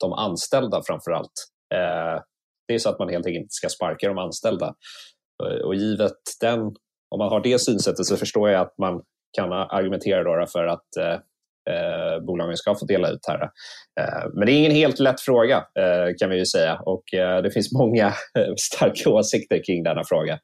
de 0.00 0.12
anställda 0.12 0.82
framför 0.86 1.10
allt. 1.10 1.48
Eh, 1.74 2.22
det 2.68 2.74
är 2.74 2.78
så 2.78 2.88
att 2.88 2.98
man 2.98 3.08
helt 3.08 3.26
enkelt 3.26 3.42
inte 3.42 3.54
ska 3.54 3.68
sparka 3.68 4.08
de 4.08 4.18
anställda. 4.18 4.74
Eh, 5.44 5.66
och 5.66 5.74
givet 5.74 6.20
den, 6.40 6.60
om 7.10 7.18
man 7.18 7.28
har 7.28 7.40
det 7.40 7.58
synsättet 7.58 8.06
så 8.06 8.16
förstår 8.16 8.50
jag 8.50 8.60
att 8.60 8.78
man 8.78 9.02
kan 9.36 9.52
argumentera 9.52 10.22
då 10.22 10.46
för 10.46 10.66
att 10.66 10.96
eh, 10.96 11.18
eh, 11.70 12.26
bolagen 12.26 12.56
ska 12.56 12.74
få 12.74 12.86
dela 12.86 13.08
ut 13.08 13.26
här. 13.28 13.42
Eh, 14.00 14.30
men 14.34 14.46
det 14.46 14.52
är 14.52 14.58
ingen 14.58 14.72
helt 14.72 14.98
lätt 14.98 15.20
fråga 15.20 15.56
eh, 15.56 16.14
kan 16.18 16.30
vi 16.30 16.38
ju 16.38 16.46
säga 16.46 16.80
och 16.86 17.14
eh, 17.14 17.42
det 17.42 17.50
finns 17.50 17.72
många 17.72 18.06
eh, 18.06 18.54
starka 18.60 19.10
åsikter 19.10 19.62
kring 19.66 19.82
denna 19.82 20.02
fråga. 20.04 20.38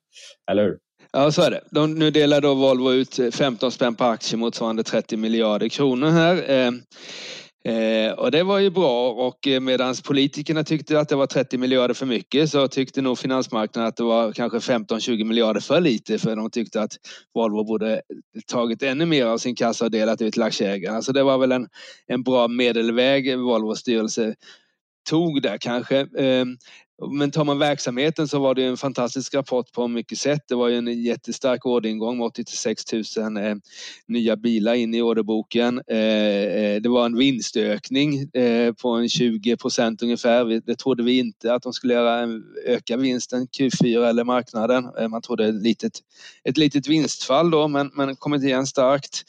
Eller 0.50 0.62
hur? 0.62 0.76
Ja, 1.12 1.30
så 1.30 1.42
är 1.42 1.50
det. 1.50 1.60
De, 1.70 1.94
nu 1.94 2.10
delar 2.10 2.40
då 2.40 2.54
Volvo 2.54 2.92
ut 2.92 3.18
eh, 3.18 3.30
15 3.30 3.72
spänn 3.72 3.94
per 3.94 4.10
aktie 4.10 4.38
motsvarande 4.38 4.82
30 4.82 5.16
miljarder 5.16 5.68
kronor 5.68 6.10
här. 6.10 6.50
Eh, 6.50 6.70
Eh, 7.64 8.12
och 8.12 8.30
det 8.30 8.42
var 8.42 8.58
ju 8.58 8.70
bra 8.70 9.10
och 9.10 9.46
eh, 9.46 9.60
medan 9.60 9.94
politikerna 10.04 10.64
tyckte 10.64 11.00
att 11.00 11.08
det 11.08 11.16
var 11.16 11.26
30 11.26 11.58
miljarder 11.58 11.94
för 11.94 12.06
mycket 12.06 12.50
så 12.50 12.68
tyckte 12.68 13.02
nog 13.02 13.18
finansmarknaden 13.18 13.88
att 13.88 13.96
det 13.96 14.02
var 14.02 14.32
kanske 14.32 14.58
15-20 14.58 15.24
miljarder 15.24 15.60
för 15.60 15.80
lite 15.80 16.18
för 16.18 16.36
de 16.36 16.50
tyckte 16.50 16.82
att 16.82 16.92
Volvo 17.34 17.64
borde 17.64 18.02
tagit 18.46 18.82
ännu 18.82 19.06
mer 19.06 19.26
av 19.26 19.38
sin 19.38 19.56
kassa 19.56 19.84
och 19.84 19.90
delat 19.90 20.22
ut 20.22 20.32
till 20.32 20.42
aktieägarna. 20.42 21.02
Så 21.02 21.12
det 21.12 21.22
var 21.22 21.38
väl 21.38 21.52
en, 21.52 21.68
en 22.06 22.22
bra 22.22 22.48
medelväg 22.48 23.38
Volvos 23.38 23.78
styrelse 23.78 24.34
tog 25.10 25.42
där 25.42 25.58
kanske. 25.60 26.06
Ehm, 26.18 26.56
men 27.09 27.30
tar 27.30 27.45
man 27.45 27.59
verksamheten 27.59 28.28
så 28.28 28.38
var 28.38 28.54
det 28.54 28.64
en 28.64 28.76
fantastisk 28.76 29.35
rapport 29.35 29.73
på 29.73 29.88
mycket 29.88 30.19
sätt. 30.19 30.40
Det 30.49 30.54
var 30.54 30.69
ju 30.69 30.76
en 30.76 31.02
jättestark 31.02 31.66
orderingång 31.66 32.19
med 32.19 32.26
86 32.26 32.85
000 33.16 33.37
eh, 33.37 33.54
nya 34.07 34.37
bilar 34.37 34.75
in 34.75 34.95
i 34.95 35.02
orderboken. 35.02 35.83
Eh, 35.88 35.97
eh, 35.97 36.83
det 36.83 36.88
var 36.88 37.07
en 37.07 37.16
vinstökning 37.16 38.30
eh, 38.33 38.73
på 38.73 38.88
en 38.88 39.09
20 39.09 39.57
procent 39.57 40.02
ungefär. 40.02 40.61
Det 40.66 40.76
trodde 40.76 41.02
vi 41.02 41.19
inte 41.19 41.54
att 41.54 41.62
de 41.62 41.73
skulle 41.73 41.95
göra, 41.95 42.28
öka 42.66 42.97
vinsten 42.97 43.47
Q4 43.47 44.09
eller 44.09 44.25
marknaden. 44.25 44.88
Eh, 44.99 45.09
man 45.09 45.23
trodde 45.23 45.49
ett 45.49 45.62
litet, 45.62 45.92
ett 46.45 46.57
litet 46.57 46.88
vinstfall 46.88 47.50
då 47.50 47.69
men, 47.69 47.90
men 47.95 48.16
kommit 48.16 48.42
igen 48.42 48.66
starkt. 48.66 49.25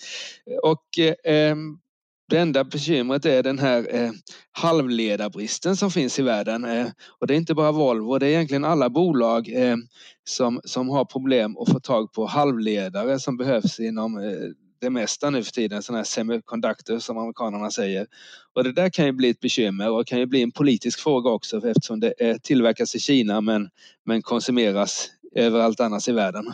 Och 0.63 1.00
eh, 1.00 1.13
ehm, 1.24 1.78
det 2.31 2.39
enda 2.39 2.63
bekymret 2.63 3.25
är 3.25 3.43
den 3.43 3.59
här 3.59 3.95
eh, 3.95 4.11
halvledarbristen 4.51 5.75
som 5.77 5.91
finns 5.91 6.19
i 6.19 6.21
världen. 6.21 6.65
Eh, 6.65 6.88
och 7.19 7.27
det 7.27 7.33
är 7.33 7.38
inte 7.38 7.53
bara 7.53 7.71
Volvo, 7.71 8.17
det 8.17 8.25
är 8.25 8.29
egentligen 8.29 8.65
alla 8.65 8.89
bolag 8.89 9.50
eh, 9.53 9.75
som, 10.23 10.61
som 10.63 10.89
har 10.89 11.05
problem 11.05 11.57
att 11.57 11.71
få 11.71 11.79
tag 11.79 12.13
på 12.13 12.25
halvledare 12.25 13.19
som 13.19 13.38
behövs 13.38 13.79
inom 13.79 14.17
eh, 14.17 14.31
det 14.81 14.89
mesta 14.89 15.29
nu 15.29 15.43
för 15.43 15.51
tiden, 15.51 15.83
sådana 15.83 16.00
här 16.00 16.03
semiconductor 16.03 17.00
som 17.00 17.17
amerikanerna 17.17 17.71
säger. 17.71 18.07
Och 18.55 18.63
det 18.63 18.71
där 18.71 18.89
kan 18.89 19.05
ju 19.05 19.11
bli 19.11 19.29
ett 19.29 19.39
bekymmer 19.39 19.91
och 19.91 20.07
kan 20.07 20.19
ju 20.19 20.25
bli 20.25 20.41
en 20.41 20.51
politisk 20.51 21.00
fråga 21.00 21.29
också 21.29 21.57
eftersom 21.57 22.00
det 22.00 22.13
eh, 22.17 22.38
tillverkas 22.38 22.95
i 22.95 23.00
Kina 23.00 23.41
men, 23.41 23.69
men 24.05 24.21
konsumeras 24.21 25.09
överallt 25.35 25.79
annars 25.79 26.09
i 26.09 26.11
världen. 26.11 26.53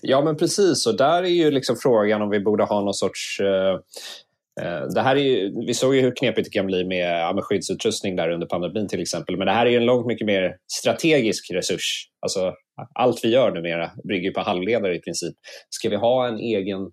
Ja 0.00 0.24
men 0.24 0.36
precis 0.36 0.86
och 0.86 0.96
där 0.96 1.22
är 1.22 1.28
ju 1.28 1.50
liksom 1.50 1.76
frågan 1.76 2.22
om 2.22 2.30
vi 2.30 2.40
borde 2.40 2.64
ha 2.64 2.80
någon 2.80 2.94
sorts 2.94 3.40
eh, 3.40 3.46
eh 3.46 3.78
Eh, 4.62 4.86
det 4.94 5.00
här 5.00 5.16
är 5.16 5.20
ju, 5.20 5.52
vi 5.66 5.74
såg 5.74 5.94
ju 5.94 6.00
hur 6.00 6.16
knepigt 6.16 6.44
det 6.44 6.58
kan 6.58 6.66
bli 6.66 6.84
med, 6.84 7.20
ja, 7.20 7.32
med 7.34 7.44
skyddsutrustning 7.44 8.16
där 8.16 8.30
under 8.30 8.46
pandemin 8.46 8.88
till 8.88 9.02
exempel. 9.02 9.36
Men 9.36 9.46
det 9.46 9.52
här 9.52 9.66
är 9.66 9.70
ju 9.70 9.76
en 9.76 9.84
långt 9.84 10.06
mycket 10.06 10.26
mer 10.26 10.56
strategisk 10.80 11.50
resurs. 11.50 12.06
Alltså, 12.20 12.52
allt 12.94 13.24
vi 13.24 13.28
gör 13.28 13.52
numera 13.52 13.90
bygger 14.08 14.30
på 14.30 14.40
halvledare 14.40 14.96
i 14.96 15.00
princip. 15.00 15.34
Ska 15.70 15.88
vi 15.88 15.96
ha 15.96 16.28
en 16.28 16.38
egen 16.38 16.90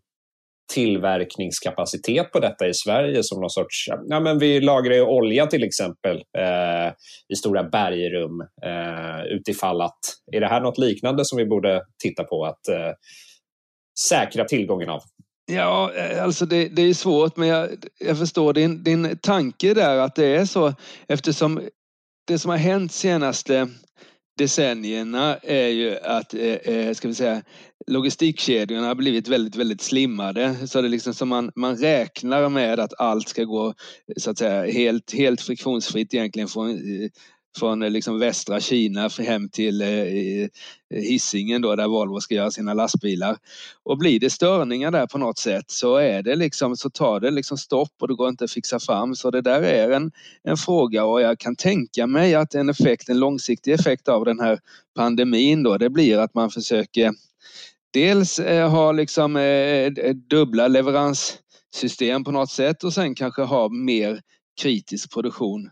tillverkningskapacitet 0.73 2.31
på 2.31 2.39
detta 2.39 2.67
i 2.67 2.73
Sverige 2.73 3.23
som 3.23 3.41
någon 3.41 3.49
sorts... 3.49 3.85
Ja, 4.07 4.19
men 4.19 4.39
vi 4.39 4.61
lagrar 4.61 4.95
ju 4.95 5.01
olja 5.01 5.47
till 5.47 5.63
exempel 5.63 6.15
eh, 6.15 6.93
i 7.33 7.35
stora 7.35 7.63
bergrum 7.63 8.41
eh, 8.65 9.25
utifall 9.25 9.81
att... 9.81 9.99
Är 10.31 10.39
det 10.39 10.47
här 10.47 10.61
något 10.61 10.77
liknande 10.77 11.25
som 11.25 11.37
vi 11.37 11.45
borde 11.45 11.81
titta 12.03 12.23
på 12.23 12.45
att 12.45 12.67
eh, 12.67 12.91
säkra 14.09 14.45
tillgången 14.45 14.89
av? 14.89 15.01
Ja, 15.49 15.93
eh, 15.93 16.23
alltså 16.23 16.45
det, 16.45 16.67
det 16.67 16.81
är 16.81 16.93
svårt 16.93 17.37
men 17.37 17.47
jag, 17.47 17.69
jag 17.99 18.17
förstår 18.17 18.53
din, 18.53 18.83
din 18.83 19.17
tanke 19.17 19.73
där 19.73 19.97
att 19.97 20.15
det 20.15 20.25
är 20.25 20.45
så 20.45 20.73
eftersom 21.07 21.61
det 22.27 22.39
som 22.39 22.51
har 22.51 22.57
hänt 22.57 22.91
senaste 22.91 23.67
decennierna 24.37 25.37
är 25.37 25.67
ju 25.67 25.97
att 25.97 26.33
eh, 26.33 26.41
eh, 26.41 26.93
ska 26.93 27.07
vi 27.07 27.13
säga, 27.13 27.41
logistikkedjorna 27.87 28.87
har 28.87 28.95
blivit 28.95 29.27
väldigt, 29.27 29.55
väldigt 29.55 29.81
slimmade. 29.81 30.67
Så 30.67 30.81
det 30.81 30.87
är 30.87 30.89
liksom 30.89 31.13
som 31.13 31.29
man, 31.29 31.51
man 31.55 31.77
räknar 31.77 32.49
med 32.49 32.79
att 32.79 32.99
allt 32.99 33.27
ska 33.27 33.43
gå 33.43 33.73
så 34.17 34.31
att 34.31 34.37
säga, 34.37 34.71
helt, 34.71 35.13
helt 35.13 35.41
friktionsfritt 35.41 36.13
egentligen 36.13 36.47
från 36.47 36.69
eh, 36.69 37.09
från 37.57 37.83
eh, 37.83 37.89
liksom 37.89 38.19
västra 38.19 38.59
Kina 38.59 39.09
hem 39.19 39.49
till 39.49 39.81
eh, 39.81 39.89
eh, 39.89 40.49
Hisingen 40.89 41.61
då 41.61 41.75
där 41.75 41.87
Volvo 41.87 42.19
ska 42.19 42.35
göra 42.35 42.51
sina 42.51 42.73
lastbilar. 42.73 43.37
Och 43.83 43.97
blir 43.97 44.19
det 44.19 44.29
störningar 44.29 44.91
där 44.91 45.07
på 45.07 45.17
något 45.17 45.37
sätt 45.37 45.65
så 45.67 45.95
är 45.95 46.23
det 46.23 46.35
liksom 46.35 46.77
så 46.77 46.89
tar 46.89 47.19
det 47.19 47.31
liksom 47.31 47.57
stopp 47.57 47.91
och 48.01 48.07
det 48.07 48.15
går 48.15 48.29
inte 48.29 48.43
att 48.43 48.51
fixa 48.51 48.79
fram. 48.79 49.15
Så 49.15 49.31
det 49.31 49.41
där 49.41 49.61
är 49.61 49.91
en, 49.91 50.11
en 50.43 50.57
fråga 50.57 51.05
och 51.05 51.21
jag 51.21 51.39
kan 51.39 51.55
tänka 51.55 52.07
mig 52.07 52.35
att 52.35 52.55
en 52.55 52.69
effekt, 52.69 53.09
en 53.09 53.19
långsiktig 53.19 53.73
effekt 53.73 54.07
av 54.07 54.25
den 54.25 54.39
här 54.39 54.59
pandemin 54.95 55.63
då 55.63 55.77
det 55.77 55.89
blir 55.89 56.17
att 56.17 56.33
man 56.33 56.49
försöker 56.49 57.13
dels 57.93 58.39
eh, 58.39 58.69
ha 58.69 58.91
liksom 58.91 59.33
dubbla 60.29 60.67
leveranssystem 60.67 62.23
på 62.23 62.31
något 62.31 62.51
sätt 62.51 62.83
och 62.83 62.93
sen 62.93 63.15
kanske 63.15 63.41
ha 63.41 63.69
mer 63.69 64.21
kritisk 64.61 65.13
produktion 65.13 65.69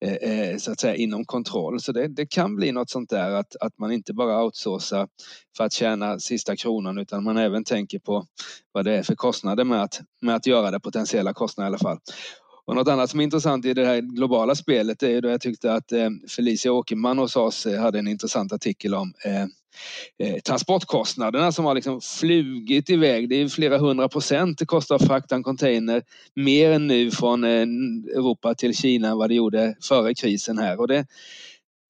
Eh, 0.00 0.30
eh, 0.30 0.56
så 0.56 0.72
att 0.72 0.80
säga 0.80 0.96
inom 0.96 1.24
kontroll. 1.24 1.80
Så 1.80 1.92
det, 1.92 2.08
det, 2.08 2.26
kan 2.26 2.56
bli 2.56 2.72
något 2.72 2.90
sånt 2.90 3.10
där 3.10 3.30
att, 3.30 3.56
att 3.60 3.78
man 3.78 3.92
inte 3.92 4.12
bara 4.12 4.44
outsourcar 4.44 5.08
för 5.56 5.64
att 5.64 5.72
tjäna 5.72 6.18
sista 6.18 6.56
kronan 6.56 6.98
utan 6.98 7.24
man 7.24 7.36
även 7.36 7.64
tänker 7.64 7.98
på 7.98 8.26
vad 8.72 8.84
det 8.84 8.96
är 8.96 9.02
för 9.02 9.14
kostnader 9.14 9.64
med 9.64 9.82
att, 9.82 10.00
med 10.22 10.34
att 10.34 10.46
göra 10.46 10.70
det, 10.70 10.80
potentiella 10.80 11.32
kostnader 11.32 11.66
i 11.66 11.70
alla 11.70 11.78
fall. 11.78 11.98
Och 12.66 12.74
något 12.74 12.88
annat 12.88 13.10
som 13.10 13.20
är 13.20 13.24
intressant 13.24 13.64
i 13.64 13.74
det 13.74 13.86
här 13.86 14.00
globala 14.00 14.54
spelet 14.54 15.02
är 15.02 15.20
då 15.20 15.28
jag 15.28 15.40
tyckte 15.40 15.72
att 15.72 15.92
eh, 15.92 16.10
Felicia 16.28 16.72
Åkerman 16.72 17.18
hos 17.18 17.36
oss 17.36 17.66
eh, 17.66 17.80
hade 17.80 17.98
en 17.98 18.08
intressant 18.08 18.52
artikel 18.52 18.94
om 18.94 19.12
eh, 19.24 20.36
transportkostnaderna 20.46 21.52
som 21.52 21.64
har 21.64 21.74
liksom 21.74 22.00
flugit 22.00 22.90
iväg. 22.90 23.28
Det 23.28 23.36
är 23.36 23.48
flera 23.48 23.78
hundra 23.78 24.08
procent 24.08 24.58
det 24.58 24.66
kostar 24.66 24.96
att 24.96 25.06
frakta 25.06 25.34
en 25.34 25.42
container 25.42 26.02
mer 26.34 26.70
än 26.70 26.86
nu 26.86 27.10
från 27.10 27.44
Europa 27.44 28.54
till 28.54 28.76
Kina 28.76 29.08
än 29.08 29.18
vad 29.18 29.30
det 29.30 29.34
gjorde 29.34 29.76
före 29.82 30.14
krisen 30.14 30.58
här. 30.58 30.80
Och 30.80 30.88
det, 30.88 31.06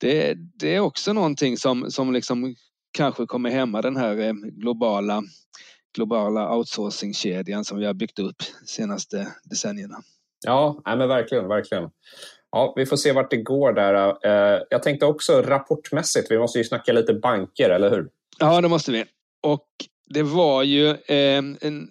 det, 0.01 0.35
det 0.59 0.75
är 0.75 0.81
också 0.81 1.13
någonting 1.13 1.57
som, 1.57 1.91
som 1.91 2.13
liksom 2.13 2.55
kanske 2.93 3.27
kommer 3.27 3.51
hämma 3.51 3.83
den 3.83 3.97
här 3.97 4.33
globala, 4.61 5.23
globala 5.97 6.57
outsourcingkedjan 6.57 7.65
som 7.65 7.79
vi 7.79 7.87
har 7.87 7.95
byggt 7.95 8.19
upp 8.19 8.39
de 8.39 8.67
senaste 8.67 9.29
decennierna. 9.45 10.03
Ja, 10.45 10.83
men 10.85 11.09
verkligen, 11.09 11.49
verkligen. 11.49 11.91
Ja, 12.53 12.73
vi 12.77 12.87
får 12.87 12.97
se 12.97 13.13
vart 13.13 13.31
det 13.31 13.37
går 13.37 13.73
där. 13.73 14.09
Eh, 14.27 14.63
jag 14.71 14.83
tänkte 14.83 15.07
också 15.07 15.43
rapportmässigt, 15.43 16.31
vi 16.31 16.39
måste 16.39 16.59
ju 16.59 16.65
snacka 16.65 16.93
lite 16.93 17.15
banker, 17.15 17.71
eller 17.71 17.91
hur? 17.91 18.09
Ja, 18.39 18.61
det 18.61 18.69
måste 18.69 18.93
vi. 18.93 19.05
Och 19.43 19.69
det 20.07 20.23
var 20.23 20.63
ju, 20.63 20.89
eh, 20.89 21.43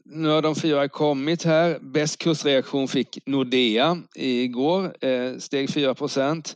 nu 0.04 0.30
har 0.30 0.42
de 0.42 0.56
fyra 0.56 0.90
kommit 0.90 1.44
här. 1.44 1.80
Bäst 1.82 2.18
kursreaktion 2.18 2.88
fick 2.88 3.20
Nordea 3.26 3.98
igår, 4.16 5.06
eh, 5.06 5.38
steg 5.38 5.70
4 5.70 5.96
procent. 5.96 6.56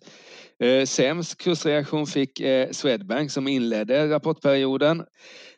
Eh, 0.60 0.86
sämst 0.86 1.38
kursreaktion 1.38 2.08
fick 2.08 2.40
eh, 2.40 2.72
Swedbank 2.72 3.32
som 3.32 3.48
inledde 3.48 4.10
rapportperioden. 4.10 5.04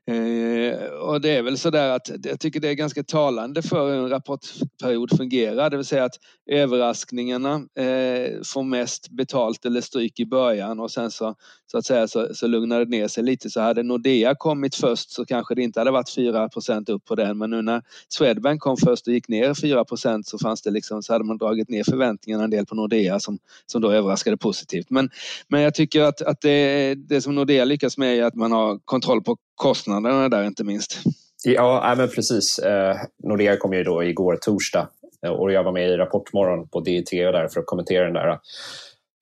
Eh, 0.09 0.83
och 0.85 1.21
det 1.21 1.29
är 1.29 1.41
väl 1.41 1.57
sådär 1.57 1.89
att 1.89 2.09
jag 2.23 2.39
tycker 2.39 2.59
det 2.59 2.69
är 2.69 2.73
ganska 2.73 3.03
talande 3.03 3.61
för 3.61 3.89
hur 3.89 4.03
en 4.03 4.09
rapportperiod 4.09 5.17
fungerar, 5.17 5.69
det 5.69 5.77
vill 5.77 5.85
säga 5.85 6.03
att 6.03 6.15
överraskningarna 6.51 7.53
eh, 7.55 8.41
får 8.53 8.63
mest 8.63 9.09
betalt 9.09 9.65
eller 9.65 9.81
stryk 9.81 10.19
i 10.19 10.25
början 10.25 10.79
och 10.79 10.91
sen 10.91 11.11
så, 11.11 11.35
så 11.71 11.77
att 11.77 11.85
säga 11.85 12.07
så, 12.07 12.27
så 12.35 12.47
lugnar 12.47 12.79
det 12.79 12.85
ner 12.85 13.07
sig 13.07 13.23
lite. 13.23 13.49
Så 13.49 13.61
hade 13.61 13.83
Nordea 13.83 14.35
kommit 14.35 14.75
först 14.75 15.11
så 15.11 15.25
kanske 15.25 15.55
det 15.55 15.61
inte 15.61 15.79
hade 15.79 15.91
varit 15.91 16.17
4% 16.17 16.91
upp 16.91 17.05
på 17.05 17.15
den, 17.15 17.37
men 17.37 17.49
nu 17.49 17.61
när 17.61 17.81
Swedbank 18.09 18.61
kom 18.61 18.77
först 18.77 19.07
och 19.07 19.13
gick 19.13 19.27
ner 19.27 19.53
4 19.53 19.85
så 20.23 20.37
fanns 20.37 20.61
det 20.61 20.71
liksom, 20.71 21.03
så 21.03 21.13
hade 21.13 21.25
man 21.25 21.37
dragit 21.37 21.69
ner 21.69 21.83
förväntningarna 21.83 22.43
en 22.43 22.49
del 22.49 22.65
på 22.65 22.75
Nordea 22.75 23.19
som, 23.19 23.39
som 23.65 23.81
då 23.81 23.91
överraskade 23.91 24.37
positivt. 24.37 24.89
Men, 24.89 25.09
men 25.47 25.61
jag 25.61 25.75
tycker 25.75 26.01
att, 26.01 26.21
att 26.21 26.41
det, 26.41 26.95
det 26.95 27.21
som 27.21 27.35
Nordea 27.35 27.65
lyckas 27.65 27.97
med 27.97 28.17
är 28.17 28.23
att 28.23 28.35
man 28.35 28.51
har 28.51 28.79
kontroll 28.85 29.23
på 29.23 29.37
kostnaderna 29.59 29.98
där 30.03 30.43
inte 30.43 30.63
minst. 30.63 30.99
Ja, 31.43 31.93
men 31.97 32.09
precis. 32.09 32.59
Eh, 32.59 32.95
Nordea 33.23 33.57
kom 33.57 33.73
ju 33.73 33.83
då 33.83 34.03
igår 34.03 34.35
torsdag 34.41 34.89
eh, 35.25 35.31
och 35.31 35.51
jag 35.51 35.63
var 35.63 35.71
med 35.71 35.89
i 35.89 35.97
Rapportmorgon 35.97 36.67
på 36.67 36.79
DIT 36.79 37.09
där 37.11 37.47
för 37.47 37.59
att 37.59 37.65
kommentera 37.65 38.03
den 38.03 38.13
där. 38.13 38.27
Eh. 38.27 38.37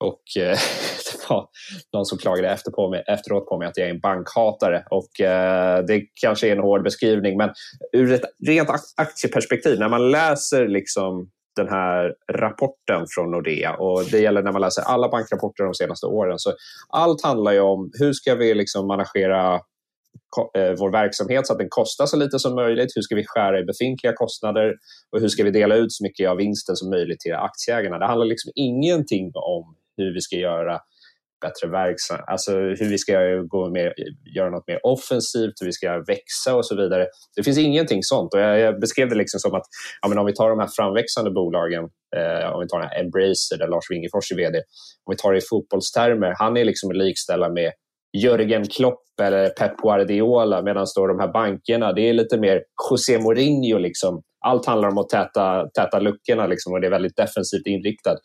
Och 0.04 0.42
eh, 0.42 0.58
det 1.12 1.28
var 1.30 1.48
någon 1.92 2.06
som 2.06 2.18
klagade 2.18 2.50
efter 2.50 2.70
på 2.70 2.90
mig, 2.90 3.04
efteråt 3.06 3.46
på 3.46 3.58
mig 3.58 3.68
att 3.68 3.76
jag 3.76 3.86
är 3.86 3.90
en 3.90 4.00
bankhatare. 4.00 4.84
Och 4.90 5.20
eh, 5.20 5.84
Det 5.84 6.02
kanske 6.20 6.48
är 6.48 6.52
en 6.52 6.62
hård 6.62 6.82
beskrivning, 6.82 7.36
men 7.36 7.50
ur 7.92 8.12
ett 8.12 8.24
rent 8.46 8.70
aktieperspektiv, 8.96 9.78
när 9.78 9.88
man 9.88 10.10
läser 10.10 10.68
liksom 10.68 11.30
den 11.56 11.68
här 11.68 12.14
rapporten 12.32 13.04
från 13.08 13.30
Nordea 13.30 13.74
och 13.74 14.04
det 14.10 14.18
gäller 14.18 14.42
när 14.42 14.52
man 14.52 14.60
läser 14.60 14.82
alla 14.82 15.08
bankrapporter 15.08 15.64
de 15.64 15.74
senaste 15.74 16.06
åren. 16.06 16.38
Så 16.38 16.52
allt 16.88 17.22
handlar 17.22 17.52
ju 17.52 17.60
om 17.60 17.90
hur 17.98 18.12
ska 18.12 18.34
vi 18.34 18.54
liksom 18.54 18.86
managera 18.86 19.60
Eh, 20.58 20.74
vår 20.78 20.92
verksamhet 20.92 21.46
så 21.46 21.52
att 21.52 21.58
den 21.58 21.68
kostar 21.70 22.06
så 22.06 22.16
lite 22.16 22.38
som 22.38 22.54
möjligt? 22.54 22.96
Hur 22.96 23.02
ska 23.02 23.14
vi 23.14 23.24
skära 23.26 23.60
i 23.60 23.64
befintliga 23.64 24.12
kostnader? 24.12 24.74
Och 25.12 25.20
hur 25.20 25.28
ska 25.28 25.44
vi 25.44 25.50
dela 25.50 25.74
ut 25.74 25.92
så 25.92 26.04
mycket 26.04 26.30
av 26.30 26.36
vinsten 26.36 26.76
som 26.76 26.90
möjligt 26.90 27.20
till 27.20 27.34
aktieägarna? 27.34 27.98
Det 27.98 28.06
handlar 28.06 28.26
liksom 28.26 28.52
ingenting 28.54 29.32
om 29.34 29.76
hur 29.96 30.14
vi 30.14 30.20
ska 30.20 30.36
göra 30.36 30.80
bättre 31.40 31.68
verksamhet, 31.68 32.24
alltså 32.26 32.52
hur 32.52 32.88
vi 32.88 32.98
ska 32.98 33.14
gå 33.48 33.70
med, 33.70 33.92
göra 34.36 34.50
något 34.50 34.66
mer 34.66 34.86
offensivt, 34.86 35.52
hur 35.60 35.66
vi 35.66 35.72
ska 35.72 36.04
växa 36.06 36.54
och 36.54 36.66
så 36.66 36.76
vidare. 36.76 37.06
Det 37.36 37.42
finns 37.42 37.58
ingenting 37.58 38.02
sånt. 38.02 38.34
Och 38.34 38.40
jag, 38.40 38.58
jag 38.58 38.80
beskrev 38.80 39.08
det 39.08 39.14
liksom 39.14 39.40
som 39.40 39.54
att 39.54 39.66
ja, 40.02 40.08
men 40.08 40.18
om 40.18 40.26
vi 40.26 40.34
tar 40.34 40.50
de 40.50 40.58
här 40.58 40.70
framväxande 40.76 41.30
bolagen, 41.30 41.84
eh, 42.16 42.52
om 42.52 42.60
vi 42.60 42.68
tar 42.68 42.80
den 42.80 42.88
här 42.88 43.00
Embracer 43.00 43.58
där 43.58 43.68
Lars 43.68 43.90
Wingefors 43.90 44.32
är 44.32 44.36
VD, 44.36 44.58
om 45.04 45.12
vi 45.12 45.16
tar 45.16 45.32
det 45.32 45.38
i 45.38 45.48
fotbollstermer, 45.50 46.34
han 46.38 46.56
är 46.56 46.64
liksom 46.64 46.90
att 46.90 46.96
likställa 46.96 47.48
med 47.48 47.72
Jörgen 48.16 48.66
Klopp 48.66 49.02
eller 49.22 49.48
Pep 49.48 49.76
Guardiola 49.76 50.62
medan 50.62 50.86
de 50.94 51.20
här 51.20 51.32
bankerna, 51.32 51.92
det 51.92 52.08
är 52.08 52.12
lite 52.12 52.38
mer 52.38 52.62
José 52.90 53.18
Mourinho. 53.18 53.78
Liksom. 53.78 54.22
Allt 54.40 54.66
handlar 54.66 54.88
om 54.88 54.98
att 54.98 55.08
täta, 55.08 55.68
täta 55.68 56.00
luckorna 56.00 56.46
liksom, 56.46 56.72
och 56.72 56.80
det 56.80 56.86
är 56.86 56.90
väldigt 56.90 57.16
defensivt 57.16 57.66
inriktat. 57.66 58.18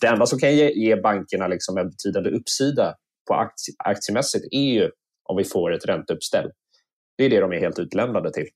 Det 0.00 0.06
enda 0.06 0.26
som 0.26 0.38
kan 0.38 0.56
ge, 0.56 0.72
ge 0.72 0.96
bankerna 0.96 1.48
liksom 1.48 1.78
en 1.78 1.90
betydande 1.90 2.30
uppsida 2.30 2.94
på 3.28 3.34
aktie, 3.34 3.74
aktiemässigt 3.78 4.44
är 4.50 4.72
ju 4.72 4.90
om 5.24 5.36
vi 5.36 5.44
får 5.44 5.72
ett 5.72 5.86
ränteuppställ. 5.86 6.50
Det 7.18 7.24
är 7.24 7.30
det 7.30 7.40
de 7.40 7.52
är 7.52 7.60
helt 7.60 7.78
utlämnade 7.78 8.32
till. 8.32 8.46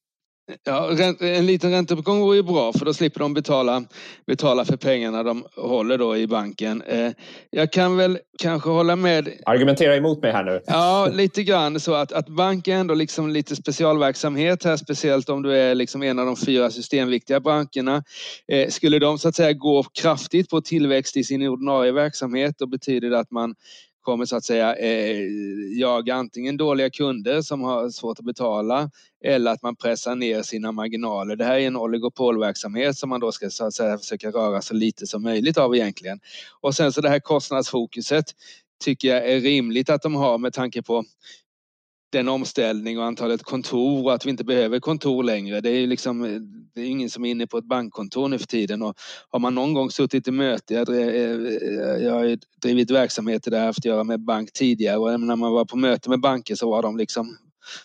Ja, 0.65 0.91
en 1.21 1.47
liten 1.47 1.71
ränteuppgång 1.71 2.21
vore 2.21 2.37
ju 2.37 2.43
bra 2.43 2.73
för 2.73 2.85
då 2.85 2.95
slipper 2.95 3.21
de 3.21 3.35
betala, 3.35 3.85
betala 4.27 4.65
för 4.65 4.77
pengarna 4.77 5.23
de 5.23 5.45
håller 5.57 5.99
då 5.99 6.17
i 6.17 6.27
banken. 6.27 6.83
Eh, 6.83 7.11
jag 7.51 7.73
kan 7.73 7.97
väl 7.97 8.19
kanske 8.39 8.71
hålla 8.71 8.97
med. 8.97 9.29
Argumentera 9.47 9.97
emot 9.97 10.23
mig 10.23 10.33
här 10.33 10.45
nu. 10.45 10.61
Ja, 10.67 11.09
lite 11.13 11.43
grann 11.43 11.81
så 11.81 11.95
att, 11.95 12.13
att 12.13 12.29
bank 12.29 12.69
är 12.69 12.75
ändå 12.75 12.95
liksom 12.95 13.31
lite 13.31 13.57
specialverksamhet 13.57 14.65
här, 14.65 14.77
speciellt 14.77 15.29
om 15.29 15.43
du 15.43 15.53
är 15.53 15.75
liksom 15.75 16.03
en 16.03 16.19
av 16.19 16.27
de 16.27 16.37
fyra 16.37 16.71
systemviktiga 16.71 17.41
bankerna. 17.41 18.03
Eh, 18.53 18.69
skulle 18.69 18.99
de 18.99 19.19
så 19.19 19.29
att 19.29 19.37
säga 19.37 19.53
gå 19.53 19.83
kraftigt 19.83 20.51
på 20.51 20.61
tillväxt 20.61 21.17
i 21.17 21.25
sin 21.25 21.49
ordinarie 21.49 21.93
verksamhet, 21.93 22.55
då 22.59 22.67
betyder 22.67 23.11
det 23.11 23.19
att 23.19 23.31
man 23.31 23.55
kommer 24.09 24.25
så 24.25 24.37
att 24.37 24.45
säga 24.45 24.75
eh, 24.75 25.27
jaga 25.79 26.15
antingen 26.15 26.57
dåliga 26.57 26.91
kunder 26.91 27.43
som 27.43 27.63
har 27.63 27.91
svårt 27.91 28.19
att 28.19 28.25
betala 28.25 28.91
eller 29.25 29.51
att 29.51 29.63
man 29.63 29.77
pressar 29.77 30.15
ner 30.15 30.43
sina 30.43 30.73
marginaler. 30.73 31.37
Det 31.37 31.45
här 31.45 31.59
är 31.59 31.67
en 31.67 31.77
oligopolverksamhet 31.77 32.97
som 32.97 33.09
man 33.09 33.21
då 33.21 33.33
ska 33.33 33.51
så 33.51 33.65
att 33.65 33.75
säga, 33.75 33.99
försöka 33.99 34.29
röra 34.29 34.63
så 34.63 34.75
lite 34.75 35.07
som 35.07 35.23
möjligt 35.23 35.59
av 35.59 35.75
egentligen. 35.75 36.21
Och 36.61 36.75
sen 36.75 36.93
så 36.93 37.01
det 37.01 37.09
här 37.09 37.21
kostnadsfokuset 37.21 38.25
tycker 38.85 39.09
jag 39.09 39.31
är 39.33 39.41
rimligt 39.41 39.91
att 39.91 40.03
de 40.03 40.15
har 40.15 40.39
med 40.39 40.53
tanke 40.53 40.83
på 40.83 41.05
den 42.11 42.29
omställning 42.29 42.99
och 42.99 43.05
antalet 43.05 43.43
kontor 43.43 44.05
och 44.05 44.15
att 44.15 44.27
vi 44.27 44.31
inte 44.31 44.45
behöver 44.45 44.81
kontor 44.81 45.23
längre. 45.23 45.61
Det 45.61 45.71
är 45.71 45.87
liksom, 45.87 46.23
det 46.75 46.81
är 46.81 46.85
ingen 46.85 47.11
som 47.11 47.25
är 47.25 47.31
inne 47.31 47.47
på 47.47 47.59
ett 47.59 47.65
bankkontor 47.65 48.29
nu 48.29 48.39
för 48.39 48.47
tiden 48.47 48.83
och 48.83 48.95
har 49.31 49.39
man 49.39 49.55
någon 49.55 49.75
gång 49.75 49.91
suttit 49.91 50.29
i 50.29 50.31
möte, 50.31 50.75
jag, 50.75 50.89
eh, 50.89 51.07
eh, 51.07 52.05
jag 52.05 52.13
har 52.13 52.39
drivit 52.63 52.91
verksamheter 52.91 53.51
där 53.51 53.59
jag 53.59 53.67
haft 53.67 53.79
att 53.79 53.85
göra 53.85 54.05
med 54.05 54.21
bank 54.21 54.53
tidigare 54.53 54.99
och 54.99 55.21
när 55.21 55.37
man 55.37 55.53
var 55.53 55.65
på 55.65 55.77
möte 55.77 56.11
med 56.11 56.21
banker 56.21 56.55
så 56.55 56.71
var 56.71 56.83
de 56.83 56.97
liksom 56.97 57.37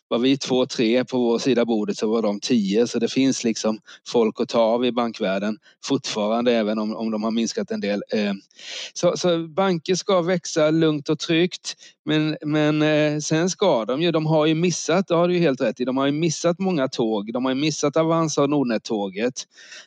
var 0.08 0.20
vi 0.20 0.38
två, 0.38 0.66
tre 0.66 1.06
på 1.06 1.18
vår 1.18 1.40
sida 1.40 1.66
bordet 1.66 1.98
så 1.98 2.12
var 2.12 2.22
de 2.22 2.40
tio. 2.40 2.88
Så 2.88 3.00
det 3.00 3.08
finns 3.08 3.44
liksom 3.44 3.80
folk 4.08 4.40
att 4.40 4.50
ta 4.50 4.60
av 4.60 4.86
i 4.86 4.92
bankvärlden 4.92 5.58
fortfarande, 5.86 6.54
även 6.54 6.80
om, 6.80 6.96
om 6.96 7.12
de 7.12 7.24
har 7.24 7.32
minskat 7.32 7.72
en 7.72 7.80
del. 7.80 8.04
Eh, 8.14 8.34
så, 8.94 9.18
så 9.18 9.48
banker 9.48 9.96
ska 9.96 10.22
växa 10.22 10.70
lugnt 10.70 11.10
och 11.10 11.20
tryggt. 11.20 11.76
Men, 12.06 12.38
men 12.42 12.82
eh, 12.82 13.20
sen 13.20 13.50
ska 13.50 13.86
de 13.86 14.02
ju, 14.02 14.12
de 14.12 14.26
har 14.26 14.46
ju 14.46 14.56
missat, 14.56 15.08
det 15.08 15.16
har 15.16 15.28
du 15.28 15.34
ju 15.34 15.40
helt 15.40 15.62
rätt 15.62 15.80
i, 15.80 15.86
de 15.86 15.98
har 15.98 16.06
ju 16.06 16.12
missat 16.12 16.60
många 16.60 16.88
tåg. 16.88 17.34
De 17.34 17.46
har 17.46 17.52
ju 17.52 17.62
missat 17.62 17.98
Avanza 17.98 18.42
och 18.42 18.50
Nordnet-tåget. 18.50 19.34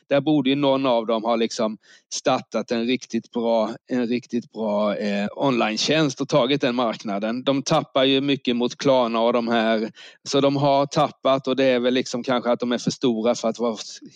Där 0.09 0.21
borde 0.21 0.49
ju 0.49 0.55
någon 0.55 0.85
av 0.85 1.05
dem 1.05 1.23
ha 1.23 1.35
liksom 1.35 1.77
startat 2.13 2.71
en 2.71 2.85
riktigt 2.85 3.31
bra, 3.31 3.71
en 3.87 4.07
riktigt 4.07 4.51
bra 4.51 4.95
eh, 4.95 5.27
online 5.35 5.77
och 6.19 6.29
tagit 6.29 6.61
den 6.61 6.75
marknaden. 6.75 7.43
De 7.43 7.63
tappar 7.63 8.03
ju 8.03 8.21
mycket 8.21 8.55
mot 8.55 8.77
Klarna 8.77 9.21
och 9.21 9.33
de 9.33 9.47
här, 9.47 9.91
så 10.23 10.41
de 10.41 10.55
har 10.55 10.85
tappat 10.85 11.47
och 11.47 11.55
det 11.55 11.65
är 11.65 11.79
väl 11.79 11.93
liksom 11.93 12.23
kanske 12.23 12.51
att 12.51 12.59
de 12.59 12.71
är 12.71 12.77
för 12.77 12.91
stora 12.91 13.35
för 13.35 13.49
att 13.49 13.55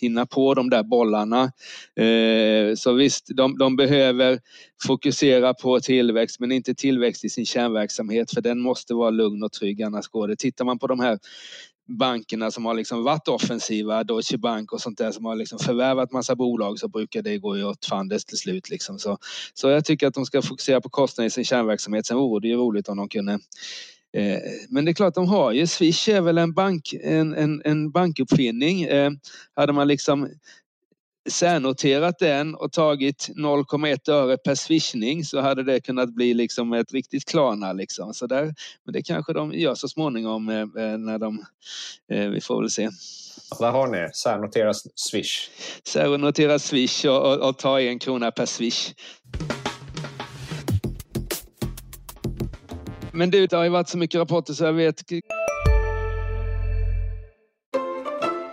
hinna 0.00 0.26
på 0.26 0.54
de 0.54 0.70
där 0.70 0.82
bollarna. 0.82 1.42
Eh, 1.96 2.74
så 2.74 2.92
visst, 2.92 3.26
de, 3.36 3.58
de 3.58 3.76
behöver 3.76 4.38
fokusera 4.86 5.54
på 5.54 5.80
tillväxt 5.80 6.40
men 6.40 6.52
inte 6.52 6.74
tillväxt 6.74 7.24
i 7.24 7.28
sin 7.28 7.46
kärnverksamhet 7.46 7.91
för 8.34 8.40
den 8.40 8.60
måste 8.60 8.94
vara 8.94 9.10
lugn 9.10 9.42
och 9.42 9.52
trygg 9.52 9.82
annars 9.82 10.08
går 10.08 10.28
det. 10.28 10.36
Tittar 10.36 10.64
man 10.64 10.78
på 10.78 10.86
de 10.86 11.00
här 11.00 11.18
bankerna 11.88 12.50
som 12.50 12.64
har 12.64 12.74
liksom 12.74 13.04
varit 13.04 13.28
offensiva, 13.28 14.04
Deutsche 14.04 14.38
Bank 14.38 14.72
och 14.72 14.80
sånt 14.80 14.98
där 14.98 15.10
som 15.10 15.24
har 15.24 15.36
liksom 15.36 15.58
förvärvat 15.58 16.12
massa 16.12 16.36
bolag 16.36 16.78
så 16.78 16.88
brukar 16.88 17.22
det 17.22 17.38
gå 17.38 17.64
åt 17.64 17.86
fanders 17.86 18.24
till 18.24 18.38
slut. 18.38 18.70
Liksom. 18.70 18.98
Så, 18.98 19.18
så 19.54 19.68
jag 19.68 19.84
tycker 19.84 20.06
att 20.06 20.14
de 20.14 20.26
ska 20.26 20.42
fokusera 20.42 20.80
på 20.80 20.88
kostnader 20.88 21.26
i 21.26 21.30
sin 21.30 21.44
kärnverksamhet. 21.44 22.06
Sen 22.06 22.16
vore 22.16 22.40
det 22.40 22.48
ju 22.48 22.56
roligt 22.56 22.88
om 22.88 22.96
de 22.96 23.08
kunde 23.08 23.32
eh, 24.12 24.38
men 24.68 24.84
det 24.84 24.90
är 24.90 24.94
klart, 24.94 25.14
de 25.14 25.28
har 25.28 25.52
ju, 25.52 25.66
Swish 25.66 26.08
är 26.08 26.20
väl 26.20 26.38
en, 26.38 26.52
bank, 26.52 26.94
en, 27.02 27.34
en, 27.34 27.62
en 27.64 27.90
bankuppfinning. 27.90 28.82
Eh, 28.82 29.10
hade 29.54 29.72
man 29.72 29.88
liksom 29.88 30.28
särnoterat 31.30 32.18
den 32.18 32.54
och 32.54 32.72
tagit 32.72 33.28
0,1 33.36 34.10
öre 34.10 34.36
per 34.36 34.54
swishning 34.54 35.24
så 35.24 35.40
hade 35.40 35.62
det 35.62 35.80
kunnat 35.80 36.14
bli 36.14 36.34
liksom 36.34 36.72
ett 36.72 36.92
riktigt 36.92 37.24
Klarna. 37.24 37.72
Liksom. 37.72 38.14
Så 38.14 38.26
där, 38.26 38.54
men 38.84 38.92
det 38.92 39.02
kanske 39.02 39.32
de 39.32 39.52
gör 39.52 39.74
så 39.74 39.88
småningom 39.88 40.48
eh, 40.48 40.60
eh 40.60 40.98
när 40.98 41.18
de, 41.18 41.44
eh, 42.12 42.28
vi 42.28 42.40
får 42.40 42.60
väl 42.60 42.70
se. 42.70 42.90
Ja, 43.50 43.56
där 43.60 43.70
har 43.70 43.86
ni, 43.86 44.10
särnotera 44.14 44.72
Swish. 44.94 45.50
Särnotera 45.84 46.58
Swish 46.58 47.04
och, 47.04 47.32
och, 47.32 47.48
och 47.48 47.58
ta 47.58 47.80
en 47.80 47.98
krona 47.98 48.30
per 48.30 48.46
Swish. 48.46 48.94
Men 53.12 53.30
du, 53.30 53.46
det 53.46 53.56
har 53.56 53.64
ju 53.64 53.70
varit 53.70 53.88
så 53.88 53.98
mycket 53.98 54.18
rapporter 54.18 54.52
så 54.52 54.64
jag 54.64 54.72
vet 54.72 55.02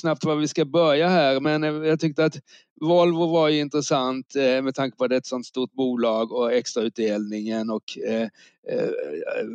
knappt 0.00 0.24
var 0.24 0.36
vi 0.36 0.48
ska 0.48 0.64
börja 0.64 1.08
här, 1.08 1.40
men 1.40 1.62
jag 1.62 2.00
tyckte 2.00 2.24
att 2.24 2.36
Volvo 2.80 3.26
var 3.26 3.48
ju 3.48 3.60
intressant 3.60 4.36
eh, 4.36 4.62
med 4.62 4.74
tanke 4.74 4.96
på 4.96 5.04
att 5.04 5.10
det 5.10 5.16
är 5.16 5.18
ett 5.18 5.26
sånt 5.26 5.46
stort 5.46 5.72
bolag 5.72 6.32
och 6.32 6.52
extrautdelningen 6.52 7.70
och 7.70 7.98
eh, 8.08 8.22
eh 8.22 8.88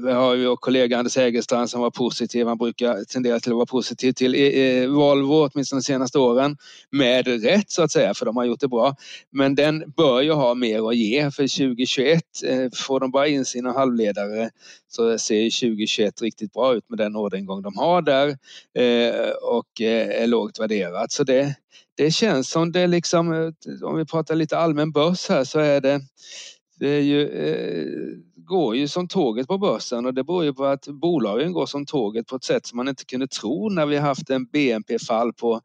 vi 0.03 0.11
har 0.11 0.35
ju 0.35 0.47
vår 0.47 0.55
kollega 0.55 0.97
Anders 0.97 1.15
Hägerstrand 1.15 1.69
som 1.69 1.81
var 1.81 1.91
positiv. 1.91 2.47
Han 2.47 2.57
brukar 2.57 3.03
tendera 3.03 3.39
till 3.39 3.51
att 3.51 3.55
vara 3.55 3.65
positiv 3.65 4.11
till 4.11 4.35
eh, 4.35 4.41
eh, 4.41 4.89
Volvo, 4.89 5.49
åtminstone 5.49 5.79
de 5.79 5.83
senaste 5.83 6.19
åren. 6.19 6.57
Med 6.91 7.27
rätt 7.43 7.71
så 7.71 7.83
att 7.83 7.91
säga, 7.91 8.13
för 8.13 8.25
de 8.25 8.38
har 8.38 8.45
gjort 8.45 8.59
det 8.59 8.67
bra. 8.67 8.95
Men 9.31 9.55
den 9.55 9.93
bör 9.97 10.21
ju 10.21 10.31
ha 10.31 10.53
mer 10.53 10.89
att 10.89 10.95
ge 10.95 11.31
för 11.31 11.57
2021. 11.57 12.23
Får 12.75 12.99
de 12.99 13.11
bara 13.11 13.27
in 13.27 13.45
sina 13.45 13.71
halvledare 13.71 14.49
så 14.88 15.17
ser 15.17 15.59
2021 15.59 16.21
riktigt 16.21 16.53
bra 16.53 16.75
ut 16.75 16.89
med 16.89 16.97
den 16.97 17.15
orderingång 17.15 17.61
de 17.61 17.77
har 17.77 18.01
där 18.01 18.38
och 19.41 19.81
är 19.81 20.27
lågt 20.27 20.59
värderat. 20.59 21.11
Så 21.11 21.23
det, 21.23 21.55
det 21.95 22.12
känns 22.12 22.49
som 22.49 22.71
det 22.71 22.88
liksom, 22.88 23.34
eh, 23.34 23.88
om 23.88 23.97
vi 23.97 24.05
pratar 24.05 24.36
lite 24.36 24.58
allmän 24.58 24.91
börs 24.91 25.29
här 25.29 25.43
så 25.43 25.60
är 25.60 25.81
det, 25.81 26.01
det 26.79 26.89
är 26.89 27.01
ju, 27.01 27.29
eh, 27.29 28.17
går 28.36 28.75
ju 28.75 28.88
som 28.88 29.08
tåget 29.08 29.47
på 29.47 29.58
börsen 29.58 30.05
och 30.05 30.13
det 30.13 30.23
beror 30.23 30.43
ju 30.43 30.53
på 30.53 30.65
att 30.65 30.88
bolagen 30.88 31.53
går 31.53 31.65
som 31.65 31.86
tåget 31.86 32.27
på 32.27 32.36
ett 32.36 32.43
sätt 32.43 32.65
som 32.65 32.77
man 32.77 32.88
inte 32.88 33.05
kunde 33.05 33.27
tro 33.27 33.69
när 33.69 33.86
vi 33.86 33.97
haft 33.97 34.29
en 34.29 34.45
BNP-fall 34.45 35.34
på 35.34 35.62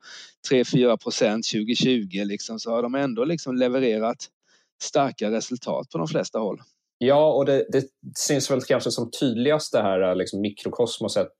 3-4 0.50 0.96
procent 0.96 1.46
2020 1.46 2.24
liksom, 2.24 2.60
så 2.60 2.70
har 2.70 2.82
de 2.82 2.94
ändå 2.94 3.24
liksom 3.24 3.56
levererat 3.56 4.28
starka 4.82 5.30
resultat 5.30 5.88
på 5.90 5.98
de 5.98 6.08
flesta 6.08 6.38
håll. 6.38 6.60
Ja, 7.02 7.32
och 7.32 7.46
det, 7.46 7.66
det 7.68 7.84
syns 8.18 8.50
väl 8.50 8.60
kanske 8.60 8.90
som 8.90 9.10
tydligast 9.10 9.72
det 9.72 9.82
här 9.82 10.14
liksom 10.14 10.40
mikrokosmoset, 10.40 11.32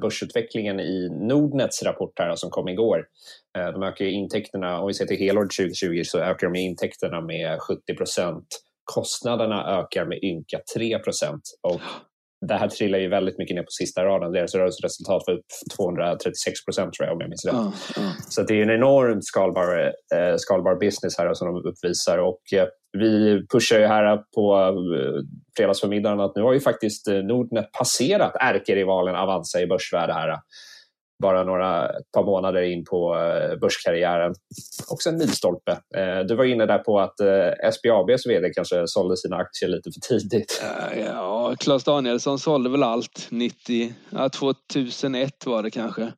börsutvecklingen 0.00 0.80
i 0.80 1.08
Nordnets 1.10 1.82
rapport 1.82 2.18
här 2.18 2.36
som 2.36 2.50
kom 2.50 2.68
igår. 2.68 3.06
Eh, 3.58 3.72
de 3.72 3.82
ökar 3.82 4.04
intäkterna, 4.04 4.80
om 4.80 4.86
vi 4.86 4.94
ser 4.94 5.06
till 5.06 5.18
helår 5.18 5.42
2020 5.42 6.02
så 6.04 6.18
ökar 6.18 6.46
de 6.50 6.58
intäkterna 6.58 7.20
med 7.20 7.60
70 7.60 7.94
procent. 7.94 8.46
Kostnaderna 8.84 9.80
ökar 9.80 10.06
med 10.06 10.18
ynka 10.22 10.60
3 10.76 10.98
procent. 10.98 11.42
Och 11.62 11.80
det 12.48 12.54
här 12.54 12.68
trillar 12.68 12.98
ju 12.98 13.08
väldigt 13.08 13.38
mycket 13.38 13.54
ner 13.54 13.62
på 13.62 13.70
sista 13.70 14.04
raden. 14.04 14.32
Deras 14.32 14.54
rörelseresultat 14.54 15.22
var 15.26 15.34
upp 15.34 15.46
236 15.76 16.64
procent 16.64 16.92
tror 16.92 17.06
jag 17.06 17.14
om 17.14 17.20
jag 17.20 17.28
minns 17.28 17.44
rätt. 17.44 17.54
Mm, 17.54 17.72
mm. 17.96 18.10
Så 18.28 18.42
det 18.42 18.54
är 18.54 18.62
en 18.62 18.70
enormt 18.70 19.24
skalbar, 19.24 19.92
eh, 20.14 20.36
skalbar 20.36 20.74
business 20.74 21.18
här 21.18 21.34
som 21.34 21.46
de 21.48 21.68
uppvisar. 21.70 22.18
Och, 22.18 22.52
eh, 22.52 22.68
vi 22.98 23.46
pushar 23.52 23.78
ju 23.78 23.86
här 23.86 24.16
på 24.16 24.56
eh, 24.56 25.22
fredagsförmiddagen 25.56 26.20
att 26.20 26.36
nu 26.36 26.42
har 26.42 26.52
ju 26.52 26.60
faktiskt 26.60 27.08
eh, 27.08 27.14
Nordnet 27.14 27.72
passerat 27.72 28.36
ärkerivalen 28.40 29.16
Avanza 29.16 29.60
i 29.60 29.66
börsvärde 29.66 30.12
här 30.12 30.38
bara 31.22 31.44
några 31.44 31.88
ett 31.88 32.12
par 32.12 32.24
månader 32.24 32.62
in 32.62 32.84
på 32.84 33.14
eh, 33.14 33.58
börskarriären. 33.58 34.34
Också 34.88 35.08
en 35.08 35.18
milstolpe. 35.18 35.72
Eh, 35.96 36.18
du 36.28 36.34
var 36.36 36.44
inne 36.44 36.66
där 36.66 36.78
på 36.78 37.00
att 37.00 37.20
eh, 37.20 37.70
SBABs 37.72 38.26
vd 38.26 38.52
kanske 38.54 38.86
sålde 38.86 39.16
sina 39.16 39.36
aktier 39.36 39.68
lite 39.68 39.90
för 39.92 40.00
tidigt. 40.00 40.62
Ja, 41.06 41.54
Claes 41.58 41.84
Danielsson 41.84 42.38
sålde 42.38 42.70
väl 42.70 42.82
allt 42.82 43.26
90, 43.30 43.94
ja, 44.10 44.28
2001 44.28 45.46
var 45.46 45.62
det 45.62 45.70
kanske. 45.70 46.12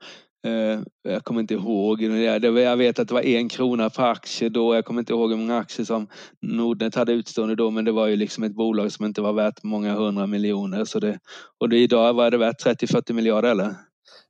Jag 1.02 1.24
kommer 1.24 1.40
inte 1.40 1.54
ihåg. 1.54 2.02
Jag 2.02 2.76
vet 2.76 2.98
att 2.98 3.08
det 3.08 3.14
var 3.14 3.26
en 3.26 3.48
krona 3.48 3.90
per 3.90 4.04
aktie 4.04 4.48
då. 4.48 4.74
Jag 4.74 4.84
kommer 4.84 5.00
inte 5.00 5.12
ihåg 5.12 5.30
hur 5.30 5.37
många 5.37 5.58
aktier 5.58 5.87
som 5.87 6.06
Nordnet 6.42 6.94
hade 6.94 7.12
utstående 7.12 7.54
då, 7.54 7.70
men 7.70 7.84
det 7.84 7.92
var 7.92 8.06
ju 8.06 8.16
liksom 8.16 8.44
ett 8.44 8.54
bolag 8.54 8.92
som 8.92 9.04
inte 9.04 9.20
var 9.20 9.32
värt 9.32 9.62
många 9.62 9.94
hundra 9.94 10.26
miljoner. 10.26 10.84
Så 10.84 11.00
det, 11.00 11.18
och 11.61 11.68
det, 11.68 11.76
idag 11.76 12.14
var 12.14 12.30
det 12.30 12.38
värt 12.38 12.64
30-40 12.66 13.12
miljarder 13.12 13.50
eller? 13.50 13.74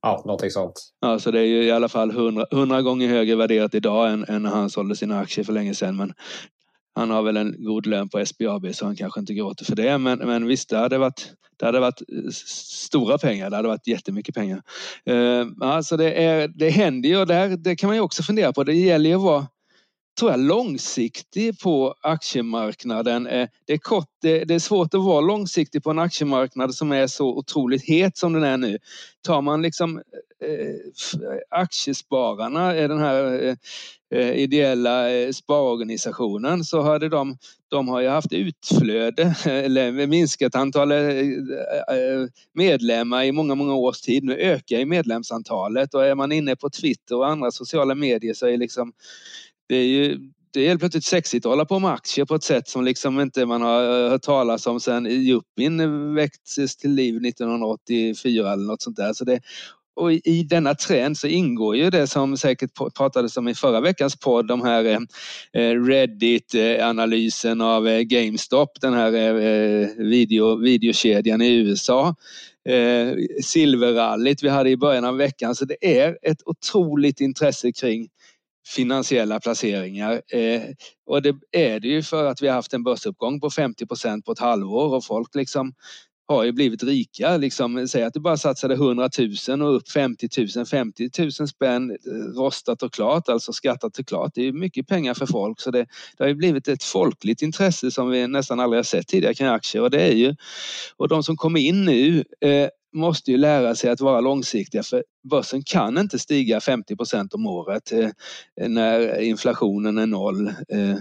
Ja, 0.02 0.22
någonting 0.26 0.50
sånt. 0.50 0.80
Ja, 1.00 1.18
så 1.18 1.30
det 1.30 1.40
är 1.40 1.44
ju 1.44 1.62
i 1.62 1.70
alla 1.70 1.88
fall 1.88 2.10
hundra 2.50 2.82
gånger 2.82 3.08
högre 3.08 3.36
värderat 3.36 3.74
idag 3.74 4.10
än, 4.10 4.24
än 4.28 4.42
när 4.42 4.50
han 4.50 4.70
sålde 4.70 4.96
sina 4.96 5.20
aktier 5.20 5.44
för 5.44 5.52
länge 5.52 5.74
sedan. 5.74 5.96
Men 5.96 6.12
han 6.94 7.10
har 7.10 7.22
väl 7.22 7.36
en 7.36 7.64
god 7.64 7.86
lön 7.86 8.08
på 8.08 8.26
SBAB 8.26 8.74
så 8.74 8.84
han 8.84 8.96
kanske 8.96 9.20
inte 9.20 9.34
gråter 9.34 9.64
för 9.64 9.76
det. 9.76 9.98
Men, 9.98 10.18
men 10.18 10.46
visst, 10.46 10.70
det 10.70 10.78
hade, 10.78 10.98
varit, 10.98 11.32
det 11.58 11.66
hade 11.66 11.80
varit 11.80 12.02
stora 12.34 13.18
pengar. 13.18 13.50
Det 13.50 13.56
hade 13.56 13.68
varit 13.68 13.86
jättemycket 13.86 14.34
pengar. 14.34 14.62
Uh, 15.10 15.46
alltså 15.60 15.96
det, 15.96 16.24
är, 16.24 16.48
det 16.48 16.70
händer 16.70 17.08
ju 17.08 17.16
och 17.16 17.26
där, 17.26 17.48
det 17.48 17.76
kan 17.76 17.88
man 17.88 17.96
ju 17.96 18.02
också 18.02 18.22
fundera 18.22 18.52
på. 18.52 18.64
Det 18.64 18.74
gäller 18.74 19.10
ju 19.10 19.16
att 19.16 19.22
vara 19.22 19.46
tror 20.18 20.30
jag, 20.30 20.40
långsiktig 20.40 21.60
på 21.60 21.94
aktiemarknaden. 22.00 23.26
Eh, 23.26 23.48
det 23.66 23.72
är, 23.72 23.78
kort, 23.78 24.08
det 24.20 24.50
är 24.50 24.58
svårt 24.58 24.94
att 24.94 25.04
vara 25.04 25.20
långsiktig 25.20 25.82
på 25.82 25.90
en 25.90 25.98
aktiemarknad 25.98 26.74
som 26.74 26.92
är 26.92 27.06
så 27.06 27.26
otroligt 27.26 27.84
het 27.84 28.16
som 28.16 28.32
den 28.32 28.42
är 28.42 28.56
nu. 28.56 28.78
Tar 29.22 29.42
man 29.42 29.62
liksom 29.62 29.96
eh, 30.44 31.34
aktiespararna, 31.50 32.72
den 32.72 32.98
här 32.98 33.56
eh, 34.14 34.30
ideella 34.30 35.08
sparorganisationen, 35.32 36.64
så 36.64 36.82
hade 36.82 37.08
de, 37.08 37.36
de 37.68 37.88
har 37.88 38.00
ju 38.00 38.08
haft 38.08 38.32
utflöde 38.32 39.34
eller 39.44 40.06
minskat 40.06 40.54
antalet 40.54 41.26
medlemmar 42.54 43.24
i 43.24 43.32
många, 43.32 43.54
många 43.54 43.74
års 43.74 44.00
tid. 44.00 44.24
Nu 44.24 44.34
ökar 44.36 44.78
ju 44.78 44.86
medlemsantalet 44.86 45.94
och 45.94 46.06
är 46.06 46.14
man 46.14 46.32
inne 46.32 46.56
på 46.56 46.70
Twitter 46.70 47.16
och 47.16 47.28
andra 47.28 47.50
sociala 47.50 47.94
medier 47.94 48.34
så 48.34 48.46
är 48.46 48.56
liksom 48.56 48.92
det 49.68 49.76
är 49.76 49.86
ju 49.86 50.18
det 50.52 50.60
är 50.60 50.68
helt 50.68 50.80
plötsligt 50.80 51.04
sexigt 51.04 51.46
att 51.46 51.50
hålla 51.50 51.64
på 51.64 51.78
med 51.78 51.90
aktier 51.90 52.24
på 52.24 52.34
ett 52.34 52.42
sätt 52.42 52.68
som 52.68 52.84
liksom 52.84 53.20
inte 53.20 53.46
man 53.46 53.62
har 53.62 54.04
eh, 54.04 54.10
hört 54.10 54.22
talas 54.22 54.66
om 54.66 54.80
sedan 54.80 55.06
Jupin 55.06 56.14
väcktes 56.14 56.76
till 56.76 56.90
liv 56.90 57.26
1984 57.26 58.52
eller 58.52 58.64
något 58.64 58.82
sånt 58.82 58.96
där. 58.96 59.12
Så 59.12 59.24
det, 59.24 59.40
och 59.96 60.12
i 60.12 60.42
denna 60.42 60.74
trend 60.74 61.18
så 61.18 61.26
ingår 61.26 61.76
ju 61.76 61.90
det 61.90 62.06
som 62.06 62.36
säkert 62.36 62.70
pratades 62.96 63.36
om 63.36 63.48
i 63.48 63.54
förra 63.54 63.80
veckans 63.80 64.16
podd, 64.16 64.46
de 64.46 64.62
här 64.62 64.84
eh, 64.84 64.98
eh, 65.62 65.82
Reddit-analysen 65.84 67.60
av 67.60 68.02
GameStop, 68.02 68.80
den 68.80 68.94
här 68.94 69.10
video, 70.02 70.56
videokedjan 70.56 71.42
i 71.42 71.54
USA. 71.54 72.14
Silverrallyt 73.42 74.42
vi 74.42 74.48
hade 74.48 74.70
i 74.70 74.76
början 74.76 75.04
av 75.04 75.16
veckan, 75.16 75.54
så 75.54 75.64
det 75.64 76.00
är 76.00 76.18
ett 76.22 76.38
otroligt 76.46 77.20
intresse 77.20 77.72
kring 77.72 78.08
finansiella 78.68 79.40
placeringar. 79.40 80.22
Eh, 80.32 80.62
och 81.06 81.22
det 81.22 81.34
är 81.52 81.80
det 81.80 81.88
ju 81.88 82.02
för 82.02 82.24
att 82.24 82.42
vi 82.42 82.48
har 82.48 82.54
haft 82.54 82.72
en 82.72 82.82
börsuppgång 82.82 83.40
på 83.40 83.50
50 83.50 83.86
procent 83.86 84.24
på 84.24 84.32
ett 84.32 84.38
halvår 84.38 84.94
och 84.94 85.04
folk 85.04 85.34
liksom 85.34 85.72
har 86.28 86.44
ju 86.44 86.52
blivit 86.52 86.82
rika. 86.82 87.36
Liksom, 87.36 87.88
säg 87.88 88.02
att 88.02 88.14
du 88.14 88.20
bara 88.20 88.36
satsade 88.36 88.74
100 88.74 89.10
000 89.48 89.62
och 89.62 89.76
upp 89.76 89.88
50 89.88 90.28
000, 90.56 90.66
50 90.66 91.10
000 91.18 91.48
spänn 91.48 91.90
eh, 91.90 91.96
rostat 92.40 92.82
och 92.82 92.92
klart, 92.92 93.28
alltså 93.28 93.52
skattat 93.52 93.98
och 93.98 94.06
klart. 94.06 94.32
Det 94.34 94.48
är 94.48 94.52
mycket 94.52 94.86
pengar 94.86 95.14
för 95.14 95.26
folk 95.26 95.60
så 95.60 95.70
det, 95.70 95.86
det 96.16 96.24
har 96.24 96.28
ju 96.28 96.34
blivit 96.34 96.68
ett 96.68 96.84
folkligt 96.84 97.42
intresse 97.42 97.90
som 97.90 98.10
vi 98.10 98.26
nästan 98.26 98.60
aldrig 98.60 98.78
har 98.78 98.84
sett 98.84 99.08
tidigare 99.08 99.34
kring 99.34 99.48
aktier 99.48 99.82
och 99.82 99.90
det 99.90 100.02
är 100.02 100.14
ju 100.14 100.36
och 100.96 101.08
de 101.08 101.22
som 101.22 101.36
kommer 101.36 101.60
in 101.60 101.84
nu 101.84 102.24
eh, 102.40 102.68
måste 102.94 103.30
ju 103.30 103.36
lära 103.36 103.74
sig 103.74 103.90
att 103.90 104.00
vara 104.00 104.20
långsiktiga 104.20 104.82
för 104.82 105.04
börsen 105.30 105.62
kan 105.62 105.98
inte 105.98 106.18
stiga 106.18 106.60
50 106.60 106.96
procent 106.96 107.34
om 107.34 107.46
året 107.46 107.92
eh, 107.92 108.08
när 108.68 109.20
inflationen 109.20 109.98
är 109.98 110.06
noll 110.06 110.48
eh, 110.48 110.96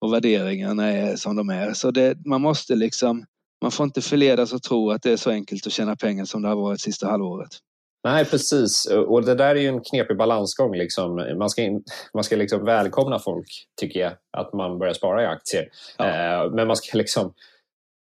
och 0.00 0.12
värderingarna 0.12 0.92
är 0.92 1.16
som 1.16 1.36
de 1.36 1.50
är. 1.50 1.72
Så 1.72 1.90
det, 1.90 2.26
man 2.26 2.40
måste 2.40 2.74
liksom, 2.74 3.24
man 3.62 3.70
får 3.70 3.84
inte 3.84 4.00
förledas 4.00 4.52
att 4.52 4.62
tro 4.62 4.90
att 4.90 5.02
det 5.02 5.12
är 5.12 5.16
så 5.16 5.30
enkelt 5.30 5.66
att 5.66 5.72
tjäna 5.72 5.96
pengar 5.96 6.24
som 6.24 6.42
det 6.42 6.48
har 6.48 6.56
varit 6.56 6.80
sista 6.80 7.06
halvåret. 7.06 7.50
Nej, 8.04 8.24
precis. 8.24 8.86
Och 8.86 9.24
det 9.24 9.34
där 9.34 9.54
är 9.54 9.60
ju 9.60 9.68
en 9.68 9.80
knepig 9.80 10.16
balansgång. 10.16 10.76
Liksom. 10.76 11.36
Man 11.38 11.50
ska, 11.50 11.62
in, 11.62 11.84
man 12.14 12.24
ska 12.24 12.36
liksom 12.36 12.64
välkomna 12.64 13.18
folk, 13.18 13.46
tycker 13.80 14.00
jag, 14.00 14.12
att 14.36 14.52
man 14.52 14.78
börjar 14.78 14.94
spara 14.94 15.22
i 15.22 15.26
aktier. 15.26 15.68
Ja. 15.98 16.04
Eh, 16.04 16.50
men 16.50 16.66
man 16.66 16.76
ska 16.76 16.98
liksom 16.98 17.34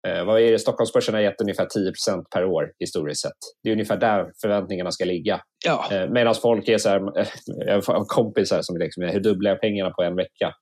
Eh, 0.06 0.26
vad 0.26 0.42
är 0.42 0.52
det? 0.52 0.60
Stockholmsbörsen 0.60 1.14
har 1.14 1.22
gett 1.22 1.42
ungefär 1.42 1.66
10% 1.66 2.24
per 2.34 2.46
år 2.46 2.72
historiskt 2.80 3.22
sett. 3.22 3.38
Det 3.64 3.70
är 3.70 3.74
ungefär 3.74 3.98
där 3.98 4.32
förväntningarna 4.42 4.92
ska 4.92 5.06
ligga. 5.06 5.42
Ja. 5.66 5.88
Eh, 5.92 6.10
Medan 6.10 6.36
folk 6.36 6.68
är 6.68 6.78
så 6.78 6.90
här, 6.90 7.20
eh, 7.20 7.28
jag 7.46 7.82
har 7.82 8.06
kompisar 8.06 8.62
som 8.62 8.78
liksom, 8.78 9.04
hur 9.04 9.20
dubblar 9.20 9.52
jag 9.52 9.62
pengarna 9.62 9.90
på 9.90 10.04
en 10.04 10.16
vecka? 10.16 10.54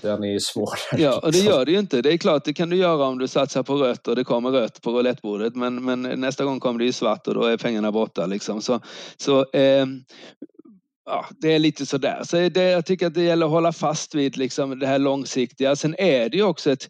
Den 0.00 0.24
är 0.24 0.28
ju 0.28 0.40
svårare. 0.40 1.02
Ja, 1.02 1.20
och 1.22 1.32
det 1.32 1.38
gör 1.38 1.64
det 1.64 1.72
ju 1.72 1.78
inte. 1.78 2.02
Det 2.02 2.12
är 2.12 2.18
klart, 2.18 2.44
det 2.44 2.52
kan 2.52 2.70
du 2.70 2.76
göra 2.76 3.06
om 3.06 3.18
du 3.18 3.28
satsar 3.28 3.62
på 3.62 3.74
rött 3.74 4.08
och 4.08 4.16
det 4.16 4.24
kommer 4.24 4.50
rött 4.50 4.82
på 4.82 4.90
roulettebordet. 4.90 5.56
Men, 5.56 5.84
men 5.84 6.02
nästa 6.02 6.44
gång 6.44 6.60
kommer 6.60 6.78
det 6.78 6.84
ju 6.84 6.92
svart 6.92 7.26
och 7.26 7.34
då 7.34 7.44
är 7.44 7.56
pengarna 7.56 7.92
borta. 7.92 8.26
Liksom. 8.26 8.62
Så, 8.62 8.80
så 9.16 9.46
eh, 9.52 9.86
ja, 11.06 11.26
det 11.40 11.52
är 11.52 11.58
lite 11.58 11.86
sådär. 11.86 12.20
Så 12.24 12.48
det, 12.48 12.62
jag 12.62 12.86
tycker 12.86 13.06
att 13.06 13.14
det 13.14 13.22
gäller 13.22 13.46
att 13.46 13.52
hålla 13.52 13.72
fast 13.72 14.14
vid 14.14 14.36
liksom 14.36 14.78
det 14.78 14.86
här 14.86 14.98
långsiktiga. 14.98 15.76
Sen 15.76 15.94
är 15.98 16.28
det 16.28 16.36
ju 16.36 16.42
också 16.42 16.70
ett 16.70 16.88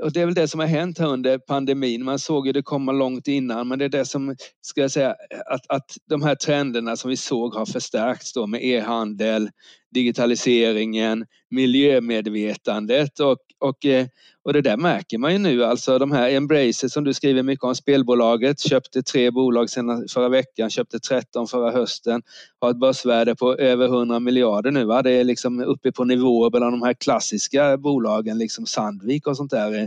och 0.00 0.12
det 0.12 0.20
är 0.20 0.24
väl 0.24 0.34
det 0.34 0.48
som 0.48 0.60
har 0.60 0.66
hänt 0.66 0.98
här 0.98 1.06
under 1.06 1.38
pandemin. 1.38 2.04
Man 2.04 2.18
såg 2.18 2.46
ju 2.46 2.52
det 2.52 2.62
komma 2.62 2.92
långt 2.92 3.28
innan, 3.28 3.68
men 3.68 3.78
det 3.78 3.84
är 3.84 3.88
det 3.88 4.04
som, 4.04 4.36
ska 4.60 4.80
jag 4.80 4.90
säga, 4.90 5.16
att, 5.46 5.66
att 5.68 5.96
de 6.08 6.22
här 6.22 6.34
trenderna 6.34 6.96
som 6.96 7.10
vi 7.10 7.16
såg 7.16 7.54
har 7.54 7.66
förstärkts 7.66 8.32
då 8.32 8.46
med 8.46 8.64
e-handel, 8.64 9.50
digitaliseringen, 9.92 11.26
miljömedvetandet 11.50 13.20
och, 13.20 13.38
och, 13.58 13.86
eh, 13.86 14.06
och 14.44 14.52
det 14.52 14.60
där 14.60 14.76
märker 14.76 15.18
man 15.18 15.32
ju 15.32 15.38
nu. 15.38 15.64
Alltså 15.64 15.98
de 15.98 16.12
här 16.12 16.30
Embracer 16.30 16.88
som 16.88 17.04
du 17.04 17.14
skriver 17.14 17.42
mycket 17.42 17.64
om, 17.64 17.74
spelbolaget 17.74 18.60
köpte 18.60 19.02
tre 19.02 19.30
bolag 19.30 19.70
sedan 19.70 20.08
förra 20.08 20.28
veckan, 20.28 20.70
köpte 20.70 20.98
13 20.98 21.46
förra 21.46 21.70
hösten, 21.70 22.22
har 22.60 22.70
ett 22.70 22.80
börsvärde 22.80 23.34
på 23.34 23.56
över 23.56 23.86
100 23.86 24.20
miljarder 24.20 24.70
nu. 24.70 24.84
Va? 24.84 25.02
Det 25.02 25.10
är 25.10 25.24
liksom 25.24 25.60
uppe 25.60 25.92
på 25.92 26.04
nivåer 26.04 26.50
bland 26.50 26.72
de 26.72 26.82
här 26.82 26.94
klassiska 26.94 27.76
bolagen, 27.76 28.38
liksom 28.38 28.66
Sandvik 28.66 29.26
och 29.26 29.36
sånt 29.36 29.50
där, 29.50 29.74
eh, 29.74 29.86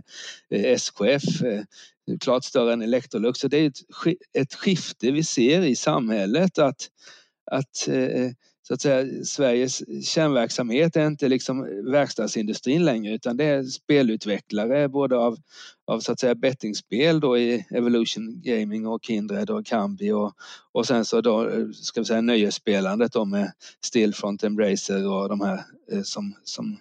eh, 0.60 0.74
SKF 0.74 1.24
klart 2.20 2.44
större 2.44 2.74
än 2.74 2.82
Electrolux. 2.82 3.40
Så 3.40 3.48
det 3.48 3.58
är 3.58 3.68
ett, 3.68 3.80
ett 4.34 4.54
skifte 4.54 5.12
vi 5.12 5.24
ser 5.24 5.62
i 5.62 5.76
samhället 5.76 6.60
att, 6.60 6.90
att 7.52 7.88
så 8.68 8.74
att 8.74 8.82
säga, 8.82 9.24
Sveriges 9.26 9.78
kärnverksamhet 10.08 10.96
är 10.96 11.08
inte 11.08 11.28
liksom 11.28 11.62
verkstadsindustrin 11.92 12.86
längre 12.86 13.14
utan 13.14 13.38
det 13.38 13.46
är 13.46 13.64
spelutvecklare 13.64 14.90
både 14.90 15.18
av, 15.18 15.38
av 15.88 16.00
så 16.00 16.12
att 16.12 16.20
säga 16.20 16.36
bettingspel 16.36 17.20
då 17.20 17.38
i 17.38 17.66
Evolution 17.70 18.42
Gaming 18.42 18.88
och 18.88 19.04
Kindred 19.04 19.50
och 19.50 19.66
Kambi 19.66 20.12
och, 20.12 20.34
och 20.72 20.88
sen 20.88 21.06
så 21.06 21.22
då 21.22 21.50
ska 21.74 22.02
vi 22.02 22.06
säga 22.06 22.22
nöjesspelandet 22.22 23.12
då 23.12 23.26
med 23.26 23.52
Stillfront, 23.86 24.44
Embracer 24.44 25.08
och 25.08 25.30
de 25.30 25.42
här 25.42 25.64
eh, 25.92 26.02
som, 26.02 26.36
som 26.44 26.78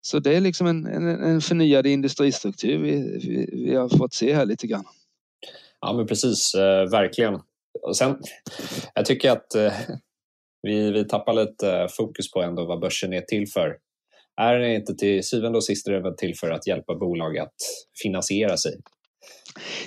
så 0.00 0.18
det 0.18 0.36
är 0.36 0.40
liksom 0.40 0.66
en, 0.66 0.86
en, 0.86 1.08
en 1.08 1.40
förnyad 1.40 1.86
industristruktur 1.86 2.78
vi, 2.78 3.18
vi, 3.18 3.64
vi, 3.64 3.74
har 3.74 3.88
fått 3.88 4.14
se 4.14 4.34
här 4.34 4.46
lite 4.46 4.66
grann. 4.66 4.84
Ja 5.80 5.92
men 5.92 6.06
precis, 6.06 6.54
eh, 6.54 6.90
verkligen. 6.90 7.40
Och 7.82 7.96
sen, 7.96 8.18
jag 8.94 9.06
tycker 9.06 9.30
att 9.30 9.54
eh, 9.54 9.72
vi, 10.66 10.90
vi 10.90 11.04
tappar 11.04 11.32
lite 11.32 11.72
eh, 11.72 11.86
fokus 11.96 12.30
på 12.30 12.42
ändå 12.42 12.64
vad 12.64 12.80
börsen 12.80 13.12
är 13.12 13.20
till 13.20 13.46
för. 13.46 13.76
Är 14.40 14.58
den 14.58 14.70
inte 14.70 14.94
till 14.94 15.24
syvende 15.24 15.58
och 15.58 15.64
sist 15.64 15.86
till 16.18 16.34
för 16.36 16.50
att 16.50 16.66
hjälpa 16.66 16.94
bolag 16.94 17.38
att 17.38 17.54
finansiera 18.02 18.56
sig? 18.56 18.72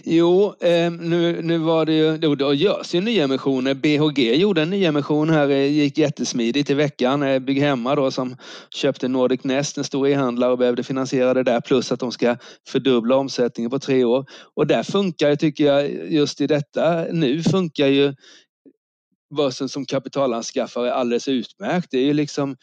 Jo, 0.04 0.54
ehm, 0.62 0.96
nu, 0.96 1.42
nu 1.42 1.58
var 1.58 1.86
det 1.86 1.94
ju, 1.94 2.18
då, 2.18 2.36
då 2.36 2.54
görs 2.54 2.96
ju 2.96 3.02
nyemissioner. 3.02 3.74
BHG 3.74 4.36
gjorde 4.36 4.62
en 4.62 4.70
nyemission 4.70 5.30
här, 5.30 5.50
eh, 5.50 5.72
gick 5.72 5.98
jättesmidigt 5.98 6.70
i 6.70 6.74
veckan. 6.74 7.24
Eh, 7.24 7.40
Bygghemma 7.40 7.96
då 7.96 8.12
som 8.12 8.36
köpte 8.76 9.08
Nordic 9.08 9.44
Nest, 9.44 9.78
en 9.78 9.84
stor 9.84 10.08
e-handlare 10.08 10.52
och 10.52 10.58
behövde 10.58 10.84
finansiera 10.84 11.34
det 11.34 11.44
där 11.44 11.62
plus 11.62 11.92
att 11.92 12.00
de 12.00 12.12
ska 12.12 12.38
fördubbla 12.68 13.16
omsättningen 13.16 13.72
på 13.72 13.80
tre 13.80 14.04
år. 14.04 14.26
Och 14.56 14.68
där 14.68 14.84
funkar, 14.84 15.36
tycker 15.36 15.66
jag, 15.66 16.12
just 16.12 16.42
i 16.42 16.48
detta 16.48 17.06
nu 17.12 17.44
funkar 17.44 17.88
ju 17.88 18.14
börsen 19.36 19.70
som 19.70 19.86
kapitalanskaffare 19.86 20.94
alldeles 20.94 21.28
utmärkt. 21.28 21.88
Det 21.92 21.98
är 21.98 22.06
ju 22.06 22.14
liksom 22.14 22.58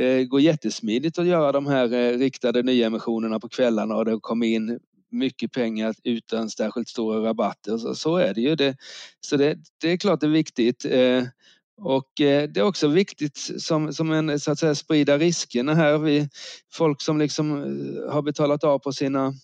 eh, 0.00 0.22
går 0.22 0.40
jättesmidigt 0.40 1.18
att 1.18 1.26
göra 1.26 1.52
de 1.52 1.66
här 1.66 1.92
eh, 1.92 2.18
riktade 2.18 2.62
nyemissionerna 2.62 3.40
på 3.40 3.48
kvällarna 3.48 3.94
och 3.94 4.04
det 4.04 4.18
kommer 4.20 4.46
in 4.46 4.78
mycket 5.10 5.52
pengar 5.52 5.94
utan 6.04 6.50
särskilt 6.50 6.88
stora 6.88 7.28
rabatter. 7.28 7.78
Så, 7.78 7.94
så 7.94 8.16
är 8.16 8.34
det 8.34 8.40
ju. 8.40 8.56
Det, 8.56 8.76
så 9.20 9.36
det, 9.36 9.58
det 9.80 9.92
är 9.92 9.96
klart 9.96 10.20
det 10.20 10.26
är 10.26 10.30
viktigt. 10.30 10.84
Eh, 10.84 11.24
och 11.82 12.20
eh, 12.20 12.48
det 12.48 12.60
är 12.60 12.64
också 12.64 12.88
viktigt 12.88 13.38
som, 13.58 13.92
som 13.92 14.12
en, 14.12 14.40
så 14.40 14.52
att 14.52 14.58
säga, 14.58 14.74
sprida 14.74 15.18
riskerna 15.18 15.74
här. 15.74 15.98
Vi, 15.98 16.28
folk 16.72 17.02
som 17.02 17.18
liksom 17.18 17.52
eh, 17.52 18.12
har 18.12 18.22
betalat 18.22 18.64
av 18.64 18.78
på 18.78 18.92
sina 18.92 19.34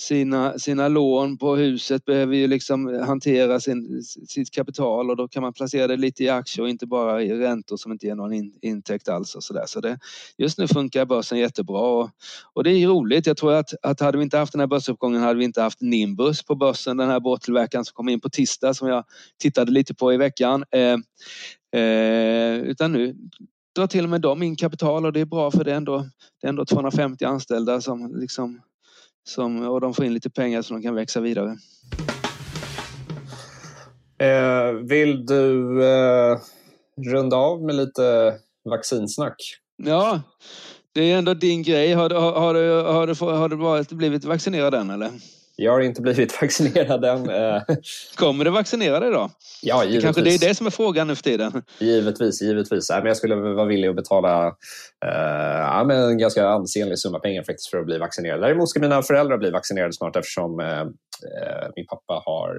sina, 0.00 0.58
sina 0.58 0.88
lån 0.88 1.38
på 1.38 1.56
huset 1.56 2.04
behöver 2.04 2.36
ju 2.36 2.46
liksom 2.46 3.02
hantera 3.06 3.60
sin, 3.60 4.02
sitt 4.02 4.50
kapital 4.50 5.10
och 5.10 5.16
då 5.16 5.28
kan 5.28 5.42
man 5.42 5.52
placera 5.52 5.86
det 5.86 5.96
lite 5.96 6.24
i 6.24 6.28
aktier 6.28 6.62
och 6.62 6.70
inte 6.70 6.86
bara 6.86 7.22
i 7.22 7.32
räntor 7.32 7.76
som 7.76 7.92
inte 7.92 8.06
ger 8.06 8.14
någon 8.14 8.32
in, 8.32 8.58
intäkt 8.62 9.08
alls 9.08 9.34
och 9.34 9.44
så 9.44 9.54
där. 9.54 9.66
Så 9.66 9.80
det, 9.80 9.98
just 10.38 10.58
nu 10.58 10.68
funkar 10.68 11.04
börsen 11.04 11.38
jättebra 11.38 11.80
och, 11.80 12.10
och 12.52 12.64
det 12.64 12.70
är 12.70 12.88
roligt. 12.88 13.26
Jag 13.26 13.36
tror 13.36 13.52
att, 13.52 13.74
att 13.82 14.00
hade 14.00 14.18
vi 14.18 14.24
inte 14.24 14.38
haft 14.38 14.52
den 14.52 14.60
här 14.60 14.66
börsuppgången 14.66 15.22
hade 15.22 15.38
vi 15.38 15.44
inte 15.44 15.62
haft 15.62 15.80
Nimbus 15.80 16.42
på 16.42 16.54
börsen, 16.54 16.96
den 16.96 17.08
här 17.08 17.20
båttillverkaren 17.20 17.84
som 17.84 17.94
kom 17.94 18.08
in 18.08 18.20
på 18.20 18.28
tisdag 18.28 18.74
som 18.74 18.88
jag 18.88 19.04
tittade 19.38 19.72
lite 19.72 19.94
på 19.94 20.12
i 20.12 20.16
veckan. 20.16 20.64
Eh, 20.70 21.80
eh, 21.82 22.58
utan 22.58 22.92
nu 22.92 23.16
drar 23.76 23.86
till 23.86 24.04
och 24.04 24.10
med 24.10 24.20
de 24.20 24.42
in 24.42 24.56
kapital 24.56 25.06
och 25.06 25.12
det 25.12 25.20
är 25.20 25.24
bra 25.24 25.50
för 25.50 25.64
det 25.64 25.72
är 25.72 25.76
ändå, 25.76 25.98
det 26.40 26.46
är 26.46 26.48
ändå 26.48 26.64
250 26.64 27.24
anställda 27.24 27.80
som 27.80 28.16
liksom 28.16 28.60
som, 29.28 29.68
och 29.68 29.80
de 29.80 29.94
får 29.94 30.04
in 30.04 30.14
lite 30.14 30.30
pengar 30.30 30.62
så 30.62 30.74
de 30.74 30.82
kan 30.82 30.94
växa 30.94 31.20
vidare. 31.20 31.56
Eh, 34.18 34.72
vill 34.72 35.26
du 35.26 35.84
eh, 35.84 36.38
runda 37.12 37.36
av 37.36 37.62
med 37.62 37.74
lite 37.74 38.34
vaccinsnack? 38.70 39.36
Ja, 39.76 40.22
Det 40.92 41.12
är 41.12 41.18
ändå 41.18 41.34
din 41.34 41.62
grej. 41.62 41.92
Har, 41.92 42.10
har, 42.10 42.32
har, 42.32 42.54
du, 42.54 42.82
har, 42.82 43.06
du, 43.06 43.14
har 43.24 43.48
du 43.48 43.56
varit, 43.56 43.92
blivit 43.92 44.24
vaccinerad 44.24 44.74
än 44.74 44.90
eller? 44.90 45.10
Jag 45.60 45.72
har 45.72 45.80
inte 45.80 46.02
blivit 46.02 46.42
vaccinerad 46.42 47.04
än. 47.04 47.30
Eh. 47.30 47.62
Kommer 48.14 48.44
du 48.44 48.50
vaccinera 48.50 49.00
dig 49.00 49.10
då? 49.10 49.30
Ja, 49.62 49.84
givetvis. 49.84 50.04
Kanske 50.04 50.22
det 50.22 50.34
är 50.34 50.48
det 50.48 50.54
som 50.54 50.66
är 50.66 50.70
frågan 50.70 51.06
nu 51.06 51.14
för 51.14 51.22
tiden. 51.22 51.62
Givetvis, 51.78 52.42
givetvis. 52.42 52.90
jag 52.90 53.16
skulle 53.16 53.34
vara 53.34 53.64
villig 53.64 53.88
att 53.88 53.96
betala 53.96 54.46
uh, 54.46 54.52
ja, 55.60 55.84
men 55.86 56.02
en 56.02 56.18
ganska 56.18 56.48
ansenlig 56.48 56.98
summa 56.98 57.18
pengar 57.18 57.42
faktiskt 57.42 57.70
för 57.70 57.78
att 57.78 57.86
bli 57.86 57.98
vaccinerad. 57.98 58.40
Däremot 58.40 58.70
ska 58.70 58.80
mina 58.80 59.02
föräldrar 59.02 59.38
bli 59.38 59.50
vaccinerade 59.50 59.92
snart 59.92 60.16
eftersom 60.16 60.60
uh, 60.60 60.84
min 61.76 61.86
pappa 61.86 62.22
har 62.24 62.54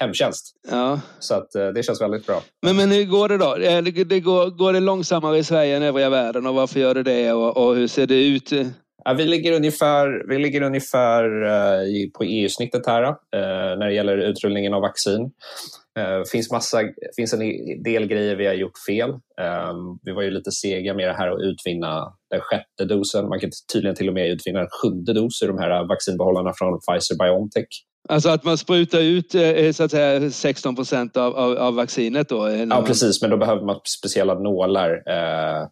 hemtjänst. 0.00 0.52
Ja. 0.70 1.00
Så 1.18 1.34
att, 1.34 1.52
det 1.52 1.82
känns 1.86 2.00
väldigt 2.00 2.26
bra. 2.26 2.42
Men, 2.62 2.76
men 2.76 2.90
hur 2.90 3.04
går 3.04 3.28
det 3.28 3.38
då? 3.38 3.54
Det, 3.54 4.04
det 4.04 4.20
går, 4.20 4.50
går 4.50 4.72
det 4.72 4.80
långsammare 4.80 5.38
i 5.38 5.44
Sverige 5.44 5.76
än 5.76 5.82
övriga 5.82 6.10
världen 6.10 6.46
och 6.46 6.54
varför 6.54 6.80
gör 6.80 6.94
det 6.94 7.02
det 7.02 7.32
och, 7.32 7.56
och 7.56 7.74
hur 7.74 7.88
ser 7.88 8.06
det 8.06 8.26
ut? 8.26 8.52
Ja, 9.08 9.14
vi 9.14 9.24
ligger 9.24 9.52
ungefär, 9.52 10.24
vi 10.28 10.38
ligger 10.38 10.62
ungefär 10.62 11.24
uh, 11.42 12.10
på 12.18 12.24
EU-snittet 12.24 12.86
här 12.86 13.02
uh, 13.02 13.14
när 13.78 13.86
det 13.86 13.92
gäller 13.92 14.18
utrullningen 14.18 14.74
av 14.74 14.82
vaccin. 14.82 15.30
Det 15.94 16.18
uh, 16.18 16.24
finns, 16.32 16.50
massa, 16.50 16.78
finns 17.16 17.32
en 17.32 17.40
del 17.82 18.06
grejer 18.06 18.36
vi 18.36 18.46
har 18.46 18.54
gjort 18.54 18.78
fel. 18.88 19.10
Um, 19.10 19.98
vi 20.02 20.12
var 20.12 20.22
ju 20.22 20.30
lite 20.30 20.50
sega 20.50 20.94
med 20.94 21.08
det 21.08 21.14
här 21.14 21.28
att 21.28 21.40
utvinna 21.40 22.12
den 22.30 22.40
sjätte 22.40 22.84
dosen. 22.84 23.28
Man 23.28 23.40
kan 23.40 23.50
tydligen 23.72 23.96
till 23.96 24.08
och 24.08 24.14
med 24.14 24.30
utvinna 24.30 24.60
en 24.60 24.68
sjunde 24.82 25.12
dos 25.12 25.42
ur 25.42 25.48
de 25.48 25.58
här 25.58 25.88
vaccinbehållarna 25.88 26.52
från 26.58 26.78
Pfizer-Biontech. 26.78 27.66
Alltså 28.08 28.28
att 28.28 28.44
man 28.44 28.58
sprutar 28.58 29.00
ut 29.00 29.32
så 29.76 29.84
att 29.84 29.90
säga 29.90 30.30
16 30.30 30.76
procent 30.76 31.16
av, 31.16 31.36
av, 31.36 31.56
av, 31.56 31.74
vaccinet 31.74 32.28
då? 32.28 32.50
Ja, 32.50 32.82
precis, 32.86 33.22
men 33.22 33.30
då 33.30 33.36
behöver 33.36 33.62
man 33.62 33.80
speciella 33.98 34.34
nålar 34.34 34.90
Eh, 34.90 35.66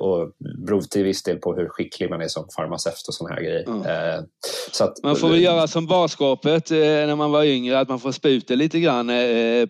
och 0.00 0.32
beror 0.66 0.80
till 0.80 1.04
viss 1.04 1.22
del 1.22 1.38
på 1.38 1.54
hur 1.54 1.68
skicklig 1.68 2.10
man 2.10 2.20
är 2.20 2.28
som 2.28 2.48
farmaceut 2.56 3.08
och 3.08 3.14
sådana 3.14 3.34
här 3.34 3.42
grejer. 3.42 3.68
Mm. 3.68 4.26
Så 4.72 4.84
att, 4.84 5.02
man 5.02 5.16
får 5.16 5.28
väl 5.28 5.42
göra 5.42 5.66
som 5.66 5.86
barskåpet 5.86 6.70
eh, 6.70 6.78
när 6.78 7.16
man 7.16 7.30
var 7.30 7.44
yngre, 7.44 7.80
att 7.80 7.88
man 7.88 8.00
får 8.00 8.12
spruta 8.12 8.54
lite 8.54 8.80
grann. 8.80 9.10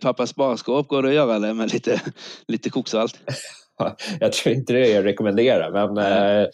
Pappas 0.01 0.35
barskåp 0.35 0.88
går 0.88 1.03
det 1.03 1.09
att 1.09 1.14
göra 1.14 1.38
det 1.38 1.55
med 1.55 1.72
lite, 1.72 2.01
lite 2.46 2.70
koksalt. 2.70 3.14
jag 4.21 4.33
tror 4.33 4.55
inte 4.55 4.73
det 4.73 4.92
är 4.92 4.99
att 4.99 5.05
rekommendera, 5.05 5.71
men 5.71 5.99
eh, 5.99 6.49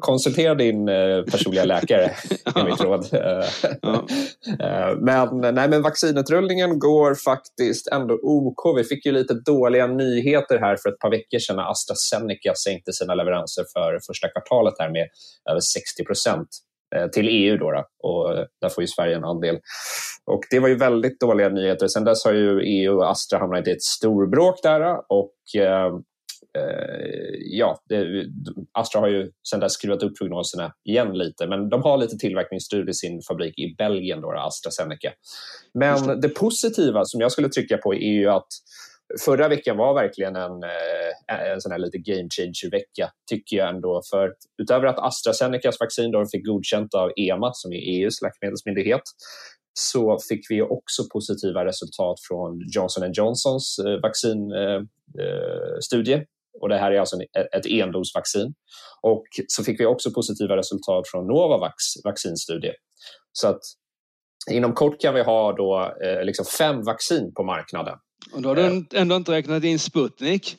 konsultera 0.00 0.54
din 0.54 0.88
eh, 0.88 1.22
personliga 1.22 1.64
läkare 1.74 2.10
är 2.54 2.64
mitt 2.64 2.80
råd. 2.80 3.06
Eh, 4.60 4.96
men, 4.98 5.54
nej, 5.54 5.68
men 5.68 5.82
vaccinutrullningen 5.82 6.78
går 6.78 7.14
faktiskt 7.14 7.88
ändå 7.88 8.18
OK. 8.22 8.78
Vi 8.78 8.84
fick 8.84 9.06
ju 9.06 9.12
lite 9.12 9.34
dåliga 9.34 9.86
nyheter 9.86 10.58
här 10.58 10.76
för 10.76 10.88
ett 10.88 10.98
par 10.98 11.10
veckor 11.10 11.38
sedan 11.38 11.56
när 11.56 11.70
AstraZeneca 11.70 12.54
sänkte 12.54 12.92
sina 12.92 13.14
leveranser 13.14 13.64
för 13.72 13.98
första 14.06 14.28
kvartalet 14.28 14.74
här 14.78 14.90
med 14.90 15.08
över 15.50 15.60
60 15.60 16.04
procent 16.04 16.48
eh, 16.96 17.06
till 17.06 17.28
EU. 17.28 17.56
Då, 17.56 17.70
då, 17.70 17.84
och 18.08 18.46
där 18.60 18.68
får 18.68 18.82
ju 18.82 18.88
Sverige 18.88 19.16
en 19.16 19.24
andel. 19.24 19.58
Och 20.26 20.40
det 20.50 20.58
var 20.58 20.68
ju 20.68 20.76
väldigt 20.76 21.20
dåliga 21.20 21.48
nyheter. 21.48 21.88
Sen 21.88 22.04
dess 22.04 22.24
har 22.24 22.32
ju 22.32 22.60
EU 22.60 22.96
och 22.96 23.10
Astra 23.10 23.38
hamnat 23.38 23.68
i 23.68 23.70
ett 23.70 23.82
storbråk 23.82 24.62
där 24.62 24.96
och 25.08 25.60
eh, 25.62 25.86
Eh, 25.86 25.92
ja, 27.38 27.80
det, 27.88 28.26
Astra 28.72 29.00
har 29.00 29.08
ju 29.08 29.30
sedan 29.50 29.60
dess 29.60 29.72
skruvat 29.72 30.02
upp 30.02 30.18
prognoserna 30.18 30.72
igen 30.84 31.18
lite, 31.18 31.46
men 31.46 31.68
de 31.68 31.82
har 31.82 31.98
lite 31.98 32.16
tillverkningsstöd 32.16 32.88
i 32.88 32.94
sin 32.94 33.22
fabrik 33.22 33.58
i 33.58 33.74
Belgien, 33.78 34.20
då, 34.20 34.32
AstraZeneca. 34.32 35.12
Men 35.74 36.06
det. 36.06 36.20
det 36.20 36.28
positiva 36.28 37.04
som 37.04 37.20
jag 37.20 37.32
skulle 37.32 37.48
trycka 37.48 37.76
på 37.76 37.94
är 37.94 38.12
ju 38.12 38.30
att 38.30 38.48
Förra 39.24 39.48
veckan 39.48 39.76
var 39.76 39.94
verkligen 39.94 40.36
en, 40.36 40.62
eh, 40.62 41.50
en 41.52 41.60
sån 41.60 41.72
här 41.72 41.78
lite 41.78 41.98
game 41.98 42.28
changer-vecka, 42.36 43.10
tycker 43.30 43.56
jag 43.56 43.68
ändå. 43.68 44.02
För 44.10 44.34
utöver 44.62 44.86
att 44.86 44.98
AstraZenecas 44.98 45.80
vaccin 45.80 46.10
då 46.10 46.26
fick 46.26 46.46
godkänt 46.46 46.94
av 46.94 47.12
EMA, 47.16 47.50
som 47.54 47.72
är 47.72 47.76
EUs 47.76 48.22
läkemedelsmyndighet, 48.22 49.02
så 49.74 50.18
fick 50.28 50.50
vi 50.50 50.62
också 50.62 51.02
positiva 51.12 51.64
resultat 51.64 52.16
från 52.28 52.60
Johnson 52.74 53.12
Johnsons 53.12 53.78
eh, 53.78 54.00
vaccinstudie 54.00 56.24
och 56.60 56.68
det 56.68 56.78
här 56.78 56.92
är 56.92 57.00
alltså 57.00 57.16
ett 57.56 57.66
endosvaccin. 57.66 58.54
Och 59.02 59.24
så 59.46 59.64
fick 59.64 59.80
vi 59.80 59.86
också 59.86 60.10
positiva 60.10 60.56
resultat 60.56 61.08
från 61.08 61.26
Novavax 61.26 61.74
vaccinstudie. 62.04 62.72
Så 63.32 63.48
att 63.48 63.60
inom 64.50 64.74
kort 64.74 65.00
kan 65.00 65.14
vi 65.14 65.22
ha 65.22 65.52
då, 65.52 65.94
eh, 66.04 66.24
liksom 66.24 66.44
fem 66.58 66.82
vaccin 66.82 67.32
på 67.34 67.42
marknaden. 67.42 67.94
Och 68.32 68.42
då 68.42 68.48
har 68.48 68.56
du 68.56 68.62
eh. 68.62 69.00
ändå 69.00 69.16
inte 69.16 69.32
räknat 69.32 69.64
in 69.64 69.78
Sputnik? 69.78 70.56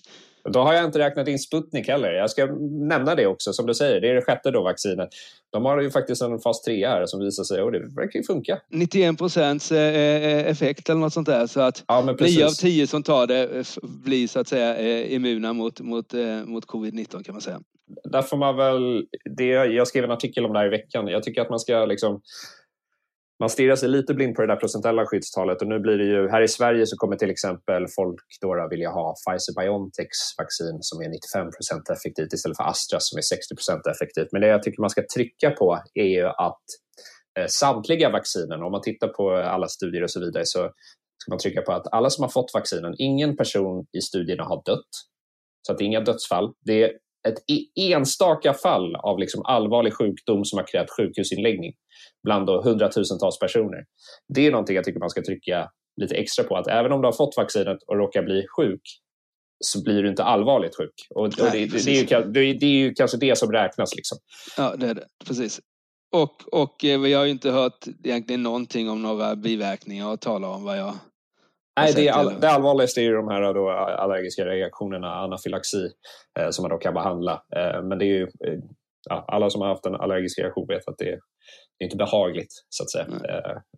Då 0.53 0.59
har 0.59 0.73
jag 0.73 0.85
inte 0.85 0.99
räknat 0.99 1.27
in 1.27 1.39
Sputnik 1.39 1.87
heller. 1.87 2.13
Jag 2.13 2.29
ska 2.29 2.45
nämna 2.89 3.15
det 3.15 3.27
också, 3.27 3.53
som 3.53 3.65
du 3.65 3.73
säger. 3.73 4.01
Det 4.01 4.09
är 4.09 4.13
det 4.13 4.21
sjätte 4.21 4.51
då, 4.51 4.63
vaccinet. 4.63 5.09
De 5.51 5.65
har 5.65 5.81
ju 5.81 5.91
faktiskt 5.91 6.21
en 6.21 6.39
fas 6.39 6.61
3 6.61 6.87
här 6.87 7.05
som 7.05 7.19
visar 7.19 7.43
sig 7.43 7.61
och 7.61 7.71
det 7.71 7.79
verkar 7.79 8.19
ju 8.19 8.23
funka. 8.23 8.59
91 8.71 9.17
procents 9.17 9.71
eh, 9.71 9.95
eh, 9.95 10.47
effekt 10.47 10.89
eller 10.89 10.99
något 10.99 11.13
sånt 11.13 11.27
där. 11.27 11.47
Så 11.47 11.61
att 11.61 11.83
ja, 11.87 12.15
9 12.19 12.45
av 12.45 12.49
10 12.49 12.87
som 12.87 13.03
tar 13.03 13.27
det 13.27 13.43
eh, 13.43 13.65
blir 13.83 14.27
så 14.27 14.39
att 14.39 14.47
säga 14.47 15.05
immuna 15.05 15.53
mot, 15.53 15.79
mot, 15.81 16.13
mot 16.45 16.65
covid-19 16.65 17.23
kan 17.23 17.35
man 17.35 17.41
säga. 17.41 17.59
Där 18.03 18.21
får 18.21 18.37
man 18.37 18.57
väl, 18.57 19.05
det, 19.37 19.45
jag 19.45 19.87
skrev 19.87 20.03
en 20.03 20.11
artikel 20.11 20.45
om 20.45 20.53
det 20.53 20.59
här 20.59 20.65
i 20.65 20.69
veckan. 20.69 21.07
Jag 21.07 21.23
tycker 21.23 21.41
att 21.41 21.49
man 21.49 21.59
ska 21.59 21.85
liksom 21.85 22.21
man 23.39 23.49
stirrar 23.49 23.75
sig 23.75 23.89
lite 23.89 24.13
blind 24.13 24.35
på 24.35 24.41
det 24.41 24.47
där 24.47 24.55
procentuella 24.55 25.05
skyddstalet 25.05 25.61
och 25.61 25.67
nu 25.67 25.79
blir 25.79 25.97
det 25.97 26.03
ju, 26.03 26.29
här 26.29 26.41
i 26.41 26.47
Sverige 26.47 26.85
så 26.85 26.97
kommer 26.97 27.15
till 27.15 27.29
exempel 27.29 27.87
folk 27.95 28.21
då 28.41 28.67
vilja 28.69 28.89
ha 28.89 29.13
Pfizer-Biontechs 29.13 30.19
vaccin 30.37 30.77
som 30.81 31.01
är 31.01 31.05
95% 31.05 31.91
effektivt 31.93 32.33
istället 32.33 32.57
för 32.57 32.63
Astra 32.63 32.99
som 32.99 33.17
är 33.17 33.21
60% 33.21 33.91
effektivt. 33.91 34.31
Men 34.31 34.41
det 34.41 34.47
jag 34.47 34.63
tycker 34.63 34.81
man 34.81 34.89
ska 34.89 35.03
trycka 35.15 35.49
på 35.51 35.79
är 35.93 36.03
ju 36.03 36.25
att 36.25 36.63
eh, 37.39 37.47
samtliga 37.47 38.09
vaccinen, 38.09 38.63
om 38.63 38.71
man 38.71 38.81
tittar 38.81 39.07
på 39.07 39.31
alla 39.31 39.67
studier 39.67 40.03
och 40.03 40.11
så 40.11 40.19
vidare, 40.19 40.43
så 40.45 40.71
ska 41.17 41.31
man 41.31 41.39
trycka 41.39 41.61
på 41.61 41.71
att 41.73 41.93
alla 41.93 42.09
som 42.09 42.23
har 42.23 42.29
fått 42.29 42.53
vaccinen, 42.53 42.95
ingen 42.97 43.37
person 43.37 43.85
i 43.97 44.01
studierna 44.01 44.43
har 44.43 44.61
dött. 44.65 44.93
Så 45.67 45.71
att 45.71 45.77
det 45.77 45.83
är 45.83 45.85
inga 45.85 46.01
dödsfall. 46.01 46.53
Det 46.65 46.83
är 46.83 46.89
ett 47.27 47.37
e-, 47.47 47.93
enstaka 47.93 48.53
fall 48.53 48.95
av 48.95 49.19
liksom 49.19 49.45
allvarlig 49.45 49.93
sjukdom 49.93 50.45
som 50.45 50.57
har 50.57 50.67
krävt 50.67 50.89
sjukhusinläggning 50.97 51.73
bland 52.27 52.47
då 52.47 52.61
hundratusentals 52.61 53.39
personer. 53.39 53.81
Det 54.33 54.47
är 54.47 54.51
någonting 54.51 54.75
jag 54.75 54.85
tycker 54.85 54.99
man 54.99 55.09
ska 55.09 55.21
trycka 55.21 55.69
lite 56.01 56.15
extra 56.15 56.43
på. 56.43 56.55
Att 56.55 56.67
även 56.67 56.91
om 56.91 57.01
du 57.01 57.07
har 57.07 57.13
fått 57.13 57.37
vaccinet 57.37 57.77
och 57.87 57.97
råkar 57.97 58.23
bli 58.23 58.45
sjuk 58.57 58.81
så 59.59 59.83
blir 59.83 60.03
du 60.03 60.09
inte 60.09 60.23
allvarligt 60.23 60.77
sjuk. 60.77 61.07
Och, 61.15 61.25
och 61.25 61.33
Nej, 61.39 61.67
det, 61.67 61.85
det, 61.85 61.91
är 61.91 62.23
ju, 62.39 62.53
det, 62.53 62.65
är 62.65 62.69
ju, 62.69 62.93
kanske 62.93 63.17
det 63.17 63.37
som 63.37 63.51
räknas. 63.51 63.95
Liksom. 63.95 64.17
Ja, 64.57 64.75
det 64.77 64.87
är 64.87 64.93
det. 64.93 65.07
Precis. 65.27 65.59
Och, 66.11 66.53
och 66.53 66.85
eh, 66.85 67.01
vi 67.01 67.13
har 67.13 67.25
ju 67.25 67.31
inte 67.31 67.51
hört 67.51 67.87
egentligen 68.03 68.43
någonting 68.43 68.89
om 68.89 69.01
några 69.01 69.35
biverkningar 69.35 70.13
att 70.13 70.21
tala 70.21 70.49
om 70.49 70.63
vad 70.63 70.77
jag 70.77 70.93
Nej, 71.79 71.93
det, 71.95 72.09
all, 72.09 72.39
det 72.39 72.49
allvarligaste 72.49 73.01
är 73.01 73.03
ju 73.03 73.13
de 73.13 73.27
här 73.27 73.53
då 73.53 73.69
allergiska 73.69 74.45
reaktionerna, 74.45 75.15
anafylaxi, 75.15 75.89
eh, 76.39 76.49
som 76.49 76.63
man 76.63 76.71
då 76.71 76.77
kan 76.77 76.93
behandla. 76.93 77.43
Eh, 77.55 77.83
men 77.83 77.99
det 77.99 78.05
är 78.05 78.13
ju, 78.13 78.23
eh, 78.23 78.59
ja, 79.09 79.25
alla 79.27 79.49
som 79.49 79.61
har 79.61 79.67
haft 79.67 79.85
en 79.85 79.95
allergisk 79.95 80.39
reaktion 80.39 80.67
vet 80.67 80.87
att 80.87 80.97
det, 80.97 81.19
det 81.77 81.83
är 81.83 81.85
inte 81.85 81.97
behagligt, 81.97 82.53
så 82.69 82.83
att 82.83 82.91
säga. 82.91 83.05
Mm. 83.05 83.21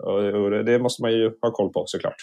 Och, 0.03 0.43
och, 0.43 0.65
det 0.65 0.79
måste 0.79 1.01
man 1.01 1.11
ju 1.11 1.31
ha 1.41 1.51
koll 1.51 1.73
på 1.73 1.83
såklart 1.87 2.15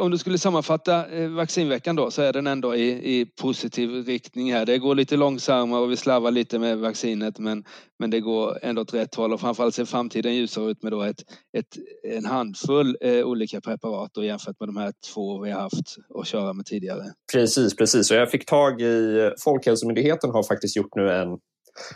om 0.00 0.10
du 0.10 0.18
skulle 0.18 0.38
sammanfatta 0.38 1.08
eh, 1.08 1.28
vaccinveckan 1.28 1.96
då 1.96 2.10
så 2.10 2.22
är 2.22 2.32
den 2.32 2.46
ändå 2.46 2.76
i, 2.76 3.20
i 3.20 3.26
positiv 3.26 3.90
riktning 3.90 4.52
här. 4.52 4.66
Det 4.66 4.78
går 4.78 4.94
lite 4.94 5.16
långsammare 5.16 5.80
och 5.80 5.90
vi 5.90 5.96
slarvar 5.96 6.30
lite 6.30 6.58
med 6.58 6.78
vaccinet 6.78 7.38
men, 7.38 7.64
men 7.98 8.10
det 8.10 8.20
går 8.20 8.58
ändå 8.62 8.82
åt 8.82 8.94
rätt 8.94 9.14
håll 9.14 9.32
och 9.32 9.40
framförallt 9.40 9.74
ser 9.74 9.84
framtiden 9.84 10.34
ljusare 10.34 10.70
ut 10.70 10.82
med 10.82 10.92
då 10.92 11.02
ett, 11.02 11.20
ett, 11.58 11.78
en 12.02 12.24
handfull 12.24 12.96
eh, 13.00 13.24
olika 13.24 13.60
preparat 13.60 14.16
och 14.16 14.24
jämfört 14.24 14.60
med 14.60 14.68
de 14.68 14.76
här 14.76 14.92
två 15.14 15.40
vi 15.40 15.50
har 15.50 15.60
haft 15.60 15.96
att 16.20 16.26
köra 16.26 16.52
med 16.52 16.66
tidigare. 16.66 17.04
Precis, 17.32 17.76
precis. 17.76 18.10
Och 18.10 18.16
jag 18.16 18.30
fick 18.30 18.46
tag 18.46 18.80
i 18.80 19.30
Folkhälsomyndigheten 19.44 20.30
har 20.30 20.42
faktiskt 20.42 20.76
gjort 20.76 20.94
nu 20.96 21.10
en 21.10 21.28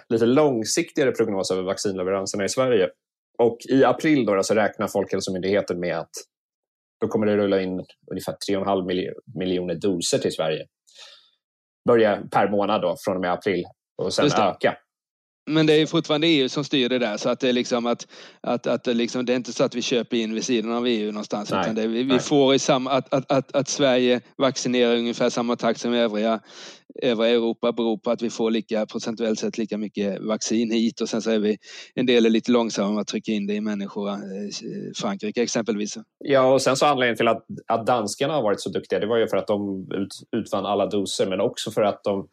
lite 0.08 0.26
långsiktigare 0.26 1.12
prognos 1.12 1.50
över 1.50 1.62
vaccinleveranserna 1.62 2.44
i 2.44 2.48
Sverige. 2.48 2.88
Och 3.38 3.58
i 3.68 3.84
april 3.84 4.26
då, 4.26 4.42
så 4.42 4.54
räknar 4.54 4.88
Folkhälsomyndigheten 4.88 5.80
med 5.80 5.98
att 5.98 6.10
då 7.00 7.08
kommer 7.08 7.26
det 7.26 7.36
rulla 7.36 7.62
in 7.62 7.84
ungefär 8.10 8.36
3,5 8.50 9.12
miljoner 9.38 9.74
doser 9.74 10.18
till 10.18 10.32
Sverige. 10.32 10.66
Börja 11.88 12.22
per 12.32 12.50
månad 12.50 12.82
då, 12.82 12.96
från 13.04 13.16
och 13.16 13.20
med 13.20 13.32
april 13.32 13.64
och 14.02 14.14
sen 14.14 14.26
öka. 14.26 14.76
Men 15.46 15.66
det 15.66 15.72
är 15.72 15.86
fortfarande 15.86 16.26
EU 16.26 16.48
som 16.48 16.64
styr 16.64 16.88
det 16.88 16.98
där 16.98 17.16
så 17.16 17.28
att 17.28 17.40
det 17.40 17.48
är 17.48 17.52
liksom 17.52 17.86
att, 17.86 18.06
att, 18.40 18.66
att 18.66 18.84
det, 18.84 18.94
liksom, 18.94 19.26
det 19.26 19.32
är 19.32 19.36
inte 19.36 19.52
så 19.52 19.64
att 19.64 19.74
vi 19.74 19.82
köper 19.82 20.16
in 20.16 20.34
vid 20.34 20.44
sidan 20.44 20.72
av 20.72 20.86
EU 20.86 21.12
någonstans 21.12 21.50
nej, 21.50 21.60
utan 21.60 21.74
det, 21.74 21.86
vi, 21.86 22.02
vi 22.02 22.18
får 22.18 22.54
i 22.54 22.58
samma, 22.58 22.90
att, 22.90 23.14
att, 23.14 23.32
att, 23.32 23.56
att 23.56 23.68
Sverige 23.68 24.20
vaccinerar 24.38 24.96
ungefär 24.96 25.30
samma 25.30 25.56
takt 25.56 25.80
som 25.80 25.92
övriga, 25.92 26.40
övriga 27.02 27.30
Europa 27.30 27.72
beror 27.72 27.98
på 27.98 28.10
att 28.10 28.22
vi 28.22 28.30
får 28.30 28.50
lika 28.50 28.86
procentuellt 28.86 29.38
sett 29.38 29.58
lika 29.58 29.78
mycket 29.78 30.22
vaccin 30.22 30.70
hit 30.70 31.00
och 31.00 31.08
sen 31.08 31.22
så 31.22 31.30
är 31.30 31.38
vi 31.38 31.58
en 31.94 32.06
del 32.06 32.26
är 32.26 32.30
lite 32.30 32.52
långsamma 32.52 32.92
med 32.92 33.00
att 33.00 33.06
trycka 33.06 33.32
in 33.32 33.46
det 33.46 33.54
i 33.54 33.60
människor, 33.60 34.08
eh, 34.08 34.16
Frankrike 34.96 35.42
exempelvis. 35.42 35.98
Ja 36.18 36.52
och 36.52 36.62
sen 36.62 36.76
så 36.76 36.86
anledningen 36.86 37.16
till 37.16 37.28
att, 37.28 37.46
att 37.66 37.86
danskarna 37.86 38.34
har 38.34 38.42
varit 38.42 38.60
så 38.60 38.70
duktiga 38.70 38.98
det 38.98 39.06
var 39.06 39.16
ju 39.16 39.28
för 39.28 39.36
att 39.36 39.46
de 39.46 39.88
ut, 39.94 40.38
utvann 40.40 40.66
alla 40.66 40.86
doser 40.86 41.26
men 41.26 41.40
också 41.40 41.70
för 41.70 41.82
att 41.82 42.04
de 42.04 42.28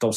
de, 0.00 0.12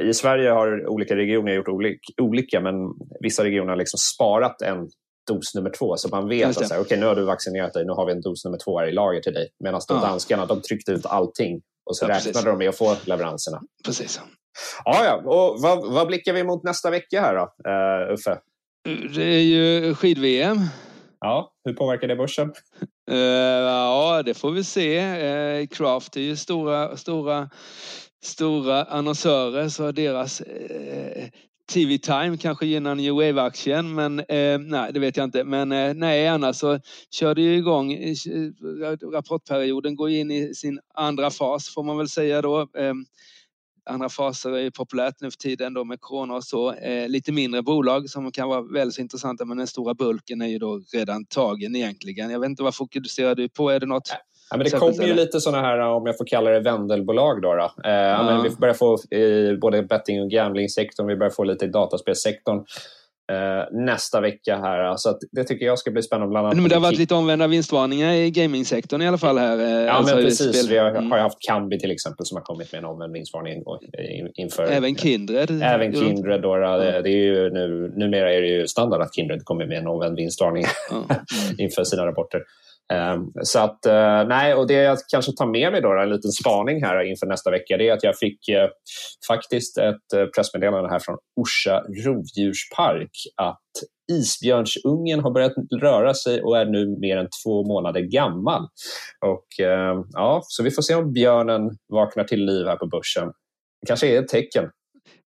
I 0.00 0.14
Sverige 0.14 0.50
har 0.50 0.88
olika 0.88 1.16
regioner 1.16 1.52
gjort 1.52 1.68
olik, 1.68 2.00
olika, 2.20 2.60
men 2.60 2.74
vissa 3.20 3.44
regioner 3.44 3.68
har 3.68 3.76
liksom 3.76 3.98
sparat 3.98 4.62
en 4.62 4.88
dos 5.26 5.54
nummer 5.54 5.70
två. 5.78 5.96
Så 5.96 6.08
man 6.08 6.28
vet 6.28 6.48
att 6.48 6.68
så 6.68 6.80
okay, 6.80 6.98
nu 6.98 7.06
har 7.06 7.16
du 7.16 7.24
vaccinerat 7.24 7.72
dig, 7.72 7.84
nu 7.84 7.92
har 7.92 8.06
vi 8.06 8.12
en 8.12 8.20
dos 8.20 8.44
nummer 8.44 8.58
två 8.64 8.78
här 8.78 8.86
i 8.86 8.92
lager 8.92 9.20
till 9.20 9.32
dig. 9.32 9.48
Medan 9.64 9.80
de 9.88 9.96
ja. 9.96 10.02
danskarna 10.02 10.46
de 10.46 10.62
tryckte 10.62 10.92
ut 10.92 11.06
allting 11.06 11.60
och 11.90 11.96
så 11.96 12.04
ja, 12.04 12.08
räknade 12.08 12.32
precis. 12.32 12.44
de 12.44 12.58
med 12.58 12.68
att 12.68 12.78
få 12.78 12.96
leveranserna. 13.04 13.60
Precis. 13.84 14.20
Ja, 14.84 15.04
ja. 15.04 15.14
Och 15.14 15.60
vad, 15.60 15.92
vad 15.92 16.06
blickar 16.06 16.32
vi 16.32 16.44
mot 16.44 16.64
nästa 16.64 16.90
vecka 16.90 17.20
här 17.20 17.34
då, 17.34 17.70
uh, 17.70 18.14
Uffe? 18.14 18.38
Det 19.14 19.22
är 19.22 19.42
ju 19.42 19.94
skid-VM. 19.94 20.58
Ja, 21.20 21.52
hur 21.64 21.72
påverkar 21.72 22.08
det 22.08 22.16
börsen? 22.16 22.52
Uh, 23.10 23.18
ja, 23.18 24.22
det 24.24 24.34
får 24.34 24.50
vi 24.50 24.64
se. 24.64 25.00
Uh, 25.00 25.66
Craft 25.66 26.16
är 26.16 26.20
ju 26.20 26.36
stora, 26.36 26.96
stora, 26.96 27.50
stora 28.22 28.84
annonsörer 28.84 29.68
så 29.68 29.92
deras 29.92 30.40
eh, 30.40 31.28
TV 31.72 31.98
Time 31.98 32.36
kanske 32.36 32.66
gynnar 32.66 32.94
New 32.94 33.14
Wave-aktien, 33.14 33.94
men 33.94 34.18
eh, 34.18 34.58
nej, 34.58 34.92
det 34.92 35.00
vet 35.00 35.16
jag 35.16 35.24
inte. 35.24 35.44
Men 35.44 35.72
eh, 35.72 35.94
nej, 35.94 36.28
annars 36.28 36.56
så 36.56 36.80
kör 37.10 37.34
det 37.34 37.42
ju 37.42 37.56
igång. 37.56 37.92
Eh, 37.92 38.16
rapportperioden 39.12 39.96
går 39.96 40.10
in 40.10 40.30
i 40.30 40.54
sin 40.54 40.80
andra 40.94 41.30
fas 41.30 41.74
får 41.74 41.82
man 41.82 41.98
väl 41.98 42.08
säga 42.08 42.42
då. 42.42 42.60
Eh, 42.60 42.94
andra 43.90 44.08
faser 44.08 44.50
är 44.50 44.70
populärt 44.70 45.20
nu 45.20 45.30
för 45.30 45.38
tiden 45.38 45.74
då 45.74 45.84
med 45.84 46.00
corona 46.00 46.34
och 46.34 46.44
så. 46.44 46.72
Eh, 46.72 47.08
lite 47.08 47.32
mindre 47.32 47.62
bolag 47.62 48.10
som 48.10 48.32
kan 48.32 48.48
vara 48.48 48.62
väldigt 48.62 48.94
så 48.94 49.00
intressanta 49.00 49.44
men 49.44 49.56
den 49.56 49.66
stora 49.66 49.94
bulken 49.94 50.42
är 50.42 50.46
ju 50.46 50.58
då 50.58 50.80
redan 50.92 51.24
tagen 51.24 51.76
egentligen. 51.76 52.30
Jag 52.30 52.40
vet 52.40 52.50
inte 52.50 52.62
vad 52.62 52.74
fokuserar 52.74 53.34
du 53.34 53.48
på? 53.48 53.70
Är 53.70 53.80
det 53.80 53.86
något? 53.86 54.12
Ja, 54.50 54.56
men 54.56 54.64
det 54.64 54.70
kommer 54.70 55.06
ju 55.06 55.14
lite 55.14 55.40
sådana 55.40 55.66
här, 55.66 55.78
om 55.78 56.06
jag 56.06 56.18
får 56.18 56.26
kalla 56.26 56.50
det 56.50 56.60
vändelbolag. 56.60 57.42
Då, 57.42 57.54
då. 57.54 57.72
Eh, 57.84 57.92
ja. 57.92 58.22
men 58.22 58.42
vi 58.42 58.50
börjar 58.50 58.74
få 58.74 58.98
i 59.16 59.56
både 59.56 59.82
betting 59.82 60.22
och 60.22 60.30
gamblingsektorn, 60.30 61.06
vi 61.06 61.16
börjar 61.16 61.30
få 61.30 61.44
lite 61.44 61.64
i 61.64 61.68
dataspelssektorn 61.68 62.64
eh, 63.32 63.84
nästa 63.84 64.20
vecka 64.20 64.56
här. 64.56 64.96
Så 64.96 65.18
det 65.32 65.44
tycker 65.44 65.66
jag 65.66 65.78
ska 65.78 65.90
bli 65.90 66.02
spännande. 66.02 66.30
Bland 66.30 66.46
annat 66.46 66.56
men 66.56 66.68
det 66.68 66.74
har 66.74 66.82
varit 66.82 66.98
lite 66.98 67.14
omvända 67.14 67.46
vinstvarningar 67.46 68.12
i 68.12 68.30
gamingsektorn 68.30 69.02
i 69.02 69.08
alla 69.08 69.18
fall 69.18 69.38
här. 69.38 69.58
Eh, 69.58 69.70
ja, 69.70 69.92
alltså 69.92 70.14
men 70.14 70.24
precis. 70.24 70.70
Vi 70.70 70.78
har, 70.78 70.90
mm. 70.90 71.10
har 71.10 71.18
haft 71.18 71.38
Kambi 71.40 71.78
till 71.78 71.90
exempel 71.90 72.26
som 72.26 72.36
har 72.36 72.42
kommit 72.42 72.72
med 72.72 72.78
en 72.78 72.84
omvänd 72.84 73.12
vinstvarning 73.12 73.62
inför... 74.34 74.64
Även 74.64 74.96
Kindred. 74.96 75.62
Även 75.62 75.92
Kindred. 75.92 76.42
Då, 76.42 76.56
det 76.56 77.10
är 77.10 77.24
ju 77.24 77.50
nu, 77.50 77.92
numera 77.96 78.32
är 78.32 78.40
det 78.40 78.48
ju 78.48 78.66
standard 78.66 79.02
att 79.02 79.14
Kindred 79.14 79.44
kommer 79.44 79.66
med 79.66 79.78
en 79.78 79.86
omvänd 79.86 80.16
vinstvarning 80.16 80.64
mm. 80.90 81.04
inför 81.58 81.84
sina 81.84 82.06
rapporter. 82.06 82.42
Ehm, 82.92 83.32
så 83.42 83.58
att, 83.58 83.86
eh, 83.86 84.24
nej, 84.28 84.54
och 84.54 84.66
det 84.66 84.74
jag 84.74 84.98
kanske 85.10 85.32
tar 85.32 85.46
med 85.46 85.72
mig 85.72 85.80
då, 85.80 85.98
en 86.02 86.10
liten 86.10 86.32
spaning 86.32 86.84
här 86.84 87.02
inför 87.02 87.26
nästa 87.26 87.50
vecka, 87.50 87.76
det 87.76 87.88
är 87.88 87.92
att 87.92 88.02
jag 88.02 88.18
fick 88.18 88.48
eh, 88.48 88.68
faktiskt 89.28 89.78
ett 89.78 90.12
eh, 90.14 90.24
pressmeddelande 90.24 90.90
här 90.90 90.98
från 90.98 91.16
Orsa 91.36 91.82
rovdjurspark 92.04 93.10
att 93.36 93.60
isbjörnsungen 94.12 95.20
har 95.20 95.30
börjat 95.30 95.52
röra 95.80 96.14
sig 96.14 96.42
och 96.42 96.58
är 96.58 96.64
nu 96.64 96.96
mer 97.00 97.16
än 97.16 97.28
två 97.44 97.64
månader 97.64 98.00
gammal. 98.00 98.62
Och, 99.26 99.64
ehm, 99.66 100.04
ja, 100.12 100.42
så 100.44 100.62
vi 100.62 100.70
får 100.70 100.82
se 100.82 100.94
om 100.94 101.12
björnen 101.12 101.70
vaknar 101.92 102.24
till 102.24 102.44
liv 102.44 102.66
här 102.66 102.76
på 102.76 102.86
börsen. 102.86 103.28
Det 103.80 103.86
kanske 103.86 104.06
är 104.06 104.22
ett 104.22 104.28
tecken. 104.28 104.64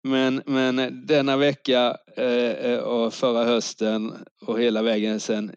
Men, 0.03 0.43
men 0.47 1.07
denna 1.07 1.37
vecka 1.37 1.97
eh, 2.17 2.79
och 2.79 3.15
förra 3.15 3.45
hösten 3.45 4.13
och 4.47 4.61
hela 4.61 4.83
vägen 4.83 5.21
sen 5.21 5.51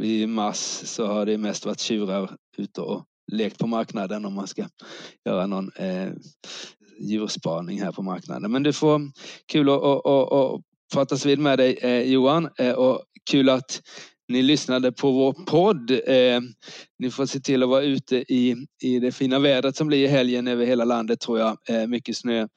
i 0.00 0.26
mars 0.26 0.58
så 0.84 1.06
har 1.06 1.26
det 1.26 1.38
mest 1.38 1.66
varit 1.66 1.80
tjurar 1.80 2.36
ute 2.56 2.80
och 2.80 3.04
lekt 3.32 3.58
på 3.58 3.66
marknaden 3.66 4.24
om 4.24 4.34
man 4.34 4.46
ska 4.46 4.68
göra 5.24 5.46
någon 5.46 5.70
eh, 5.76 6.08
djurspaning 6.98 7.80
här 7.80 7.92
på 7.92 8.02
marknaden. 8.02 8.52
Men 8.52 8.62
du 8.62 8.72
får 8.72 9.00
kul 9.52 9.68
att, 9.68 9.82
att, 9.82 10.06
att, 10.06 10.32
att 10.32 10.60
pratas 10.94 11.26
vid 11.26 11.38
med 11.38 11.58
dig 11.58 11.78
eh, 11.82 12.02
Johan 12.02 12.48
eh, 12.58 12.72
och 12.72 13.02
kul 13.30 13.48
att 13.48 13.82
ni 14.28 14.42
lyssnade 14.42 14.92
på 14.92 15.10
vår 15.10 15.32
podd. 15.32 15.90
Eh, 15.90 16.40
ni 16.98 17.10
får 17.10 17.26
se 17.26 17.40
till 17.40 17.62
att 17.62 17.68
vara 17.68 17.82
ute 17.82 18.16
i, 18.16 18.56
i 18.82 18.98
det 18.98 19.12
fina 19.12 19.38
vädret 19.38 19.76
som 19.76 19.86
blir 19.86 20.04
i 20.04 20.06
helgen 20.06 20.48
över 20.48 20.66
hela 20.66 20.84
landet 20.84 21.20
tror 21.20 21.38
jag. 21.38 21.58
Eh, 21.68 21.86
mycket 21.86 22.16
snö 22.16 22.48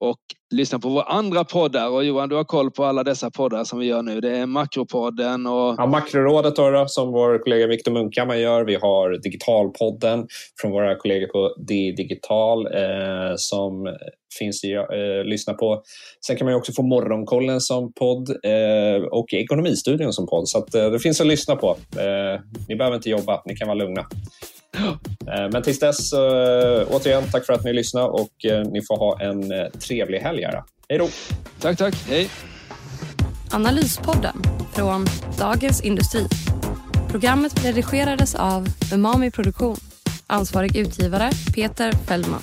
och 0.00 0.18
lyssna 0.54 0.78
på 0.78 0.88
våra 0.88 1.02
andra 1.02 1.44
poddar. 1.44 1.88
Och 1.90 2.04
Johan, 2.04 2.28
du 2.28 2.36
har 2.36 2.44
koll 2.44 2.70
på 2.70 2.84
alla 2.84 3.04
dessa 3.04 3.30
poddar 3.30 3.64
som 3.64 3.78
vi 3.78 3.86
gör 3.86 4.02
nu. 4.02 4.20
Det 4.20 4.36
är 4.36 4.46
Makropodden 4.46 5.46
och... 5.46 5.74
Ja, 5.78 5.86
Makrorådet 5.86 6.56
då, 6.56 6.84
som 6.88 7.12
vår 7.12 7.38
kollega 7.38 7.66
Viktor 7.66 7.92
Munkhammar 7.92 8.34
gör. 8.34 8.64
Vi 8.64 8.74
har 8.74 9.22
Digitalpodden 9.22 10.26
från 10.60 10.70
våra 10.70 10.96
kollegor 10.96 11.26
på 11.26 11.54
D 11.68 11.94
Digital 11.96 12.66
eh, 12.66 13.32
som 13.36 13.96
finns 14.38 14.64
att 14.64 14.92
eh, 14.94 15.24
lyssna 15.24 15.54
på. 15.54 15.82
Sen 16.26 16.36
kan 16.36 16.44
man 16.44 16.54
också 16.54 16.72
få 16.72 16.82
Morgonkollen 16.82 17.60
som 17.60 17.92
podd 17.92 18.30
eh, 18.30 19.02
och 19.10 19.34
Ekonomistudion 19.34 20.12
som 20.12 20.26
podd. 20.26 20.48
Så 20.48 20.58
att, 20.58 20.74
eh, 20.74 20.90
det 20.90 20.98
finns 20.98 21.20
att 21.20 21.26
lyssna 21.26 21.56
på. 21.56 21.70
Eh, 21.96 22.40
ni 22.68 22.76
behöver 22.76 22.96
inte 22.96 23.10
jobba, 23.10 23.42
ni 23.46 23.56
kan 23.56 23.68
vara 23.68 23.78
lugna. 23.78 24.06
Eh, 24.76 25.48
men 25.52 25.62
tills 25.62 25.78
dess, 25.78 26.12
eh, 26.12 26.86
återigen, 26.90 27.24
tack 27.32 27.46
för 27.46 27.52
att 27.52 27.64
ni 27.64 27.72
lyssnade 27.72 28.06
och 28.08 28.44
eh, 28.44 28.62
ni 28.64 28.82
får 28.82 28.96
ha 28.96 29.20
en 29.20 29.70
trevlig 29.80 30.18
helg. 30.18 30.44
Här. 30.44 30.62
Hej 30.88 30.98
då! 30.98 31.08
Tack, 31.60 31.78
tack. 31.78 31.94
Hej! 32.08 32.30
Analyspodden 33.50 34.36
från 34.74 35.06
Dagens 35.38 35.80
Industri. 35.80 36.26
Programmet 37.10 37.64
redigerades 37.64 38.34
av 38.34 38.68
Umami 38.92 39.30
Produktion. 39.30 39.76
Ansvarig 40.26 40.76
utgivare 40.76 41.30
Peter 41.54 41.92
Fellman. 41.92 42.42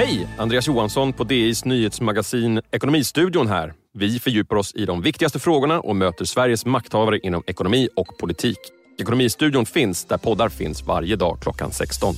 Hej! 0.00 0.28
Andreas 0.38 0.68
Johansson 0.68 1.12
på 1.12 1.24
DIs 1.24 1.64
nyhetsmagasin 1.64 2.60
Ekonomistudion 2.70 3.48
här. 3.48 3.72
Vi 3.94 4.18
fördjupar 4.18 4.56
oss 4.56 4.74
i 4.74 4.84
de 4.84 5.02
viktigaste 5.02 5.38
frågorna 5.38 5.80
och 5.80 5.96
möter 5.96 6.24
Sveriges 6.24 6.66
makthavare 6.66 7.18
inom 7.18 7.42
ekonomi 7.46 7.88
och 7.96 8.18
politik. 8.18 8.58
Ekonomistudion 9.00 9.66
finns 9.66 10.04
där 10.04 10.16
poddar 10.18 10.48
finns 10.48 10.82
varje 10.82 11.16
dag 11.16 11.38
klockan 11.40 11.72
16. 11.72 12.14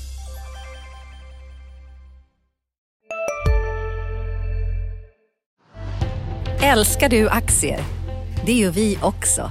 Älskar 6.63 7.09
du 7.09 7.29
aktier? 7.29 7.81
Det 8.47 8.53
gör 8.53 8.71
vi 8.71 8.99
också. 9.03 9.51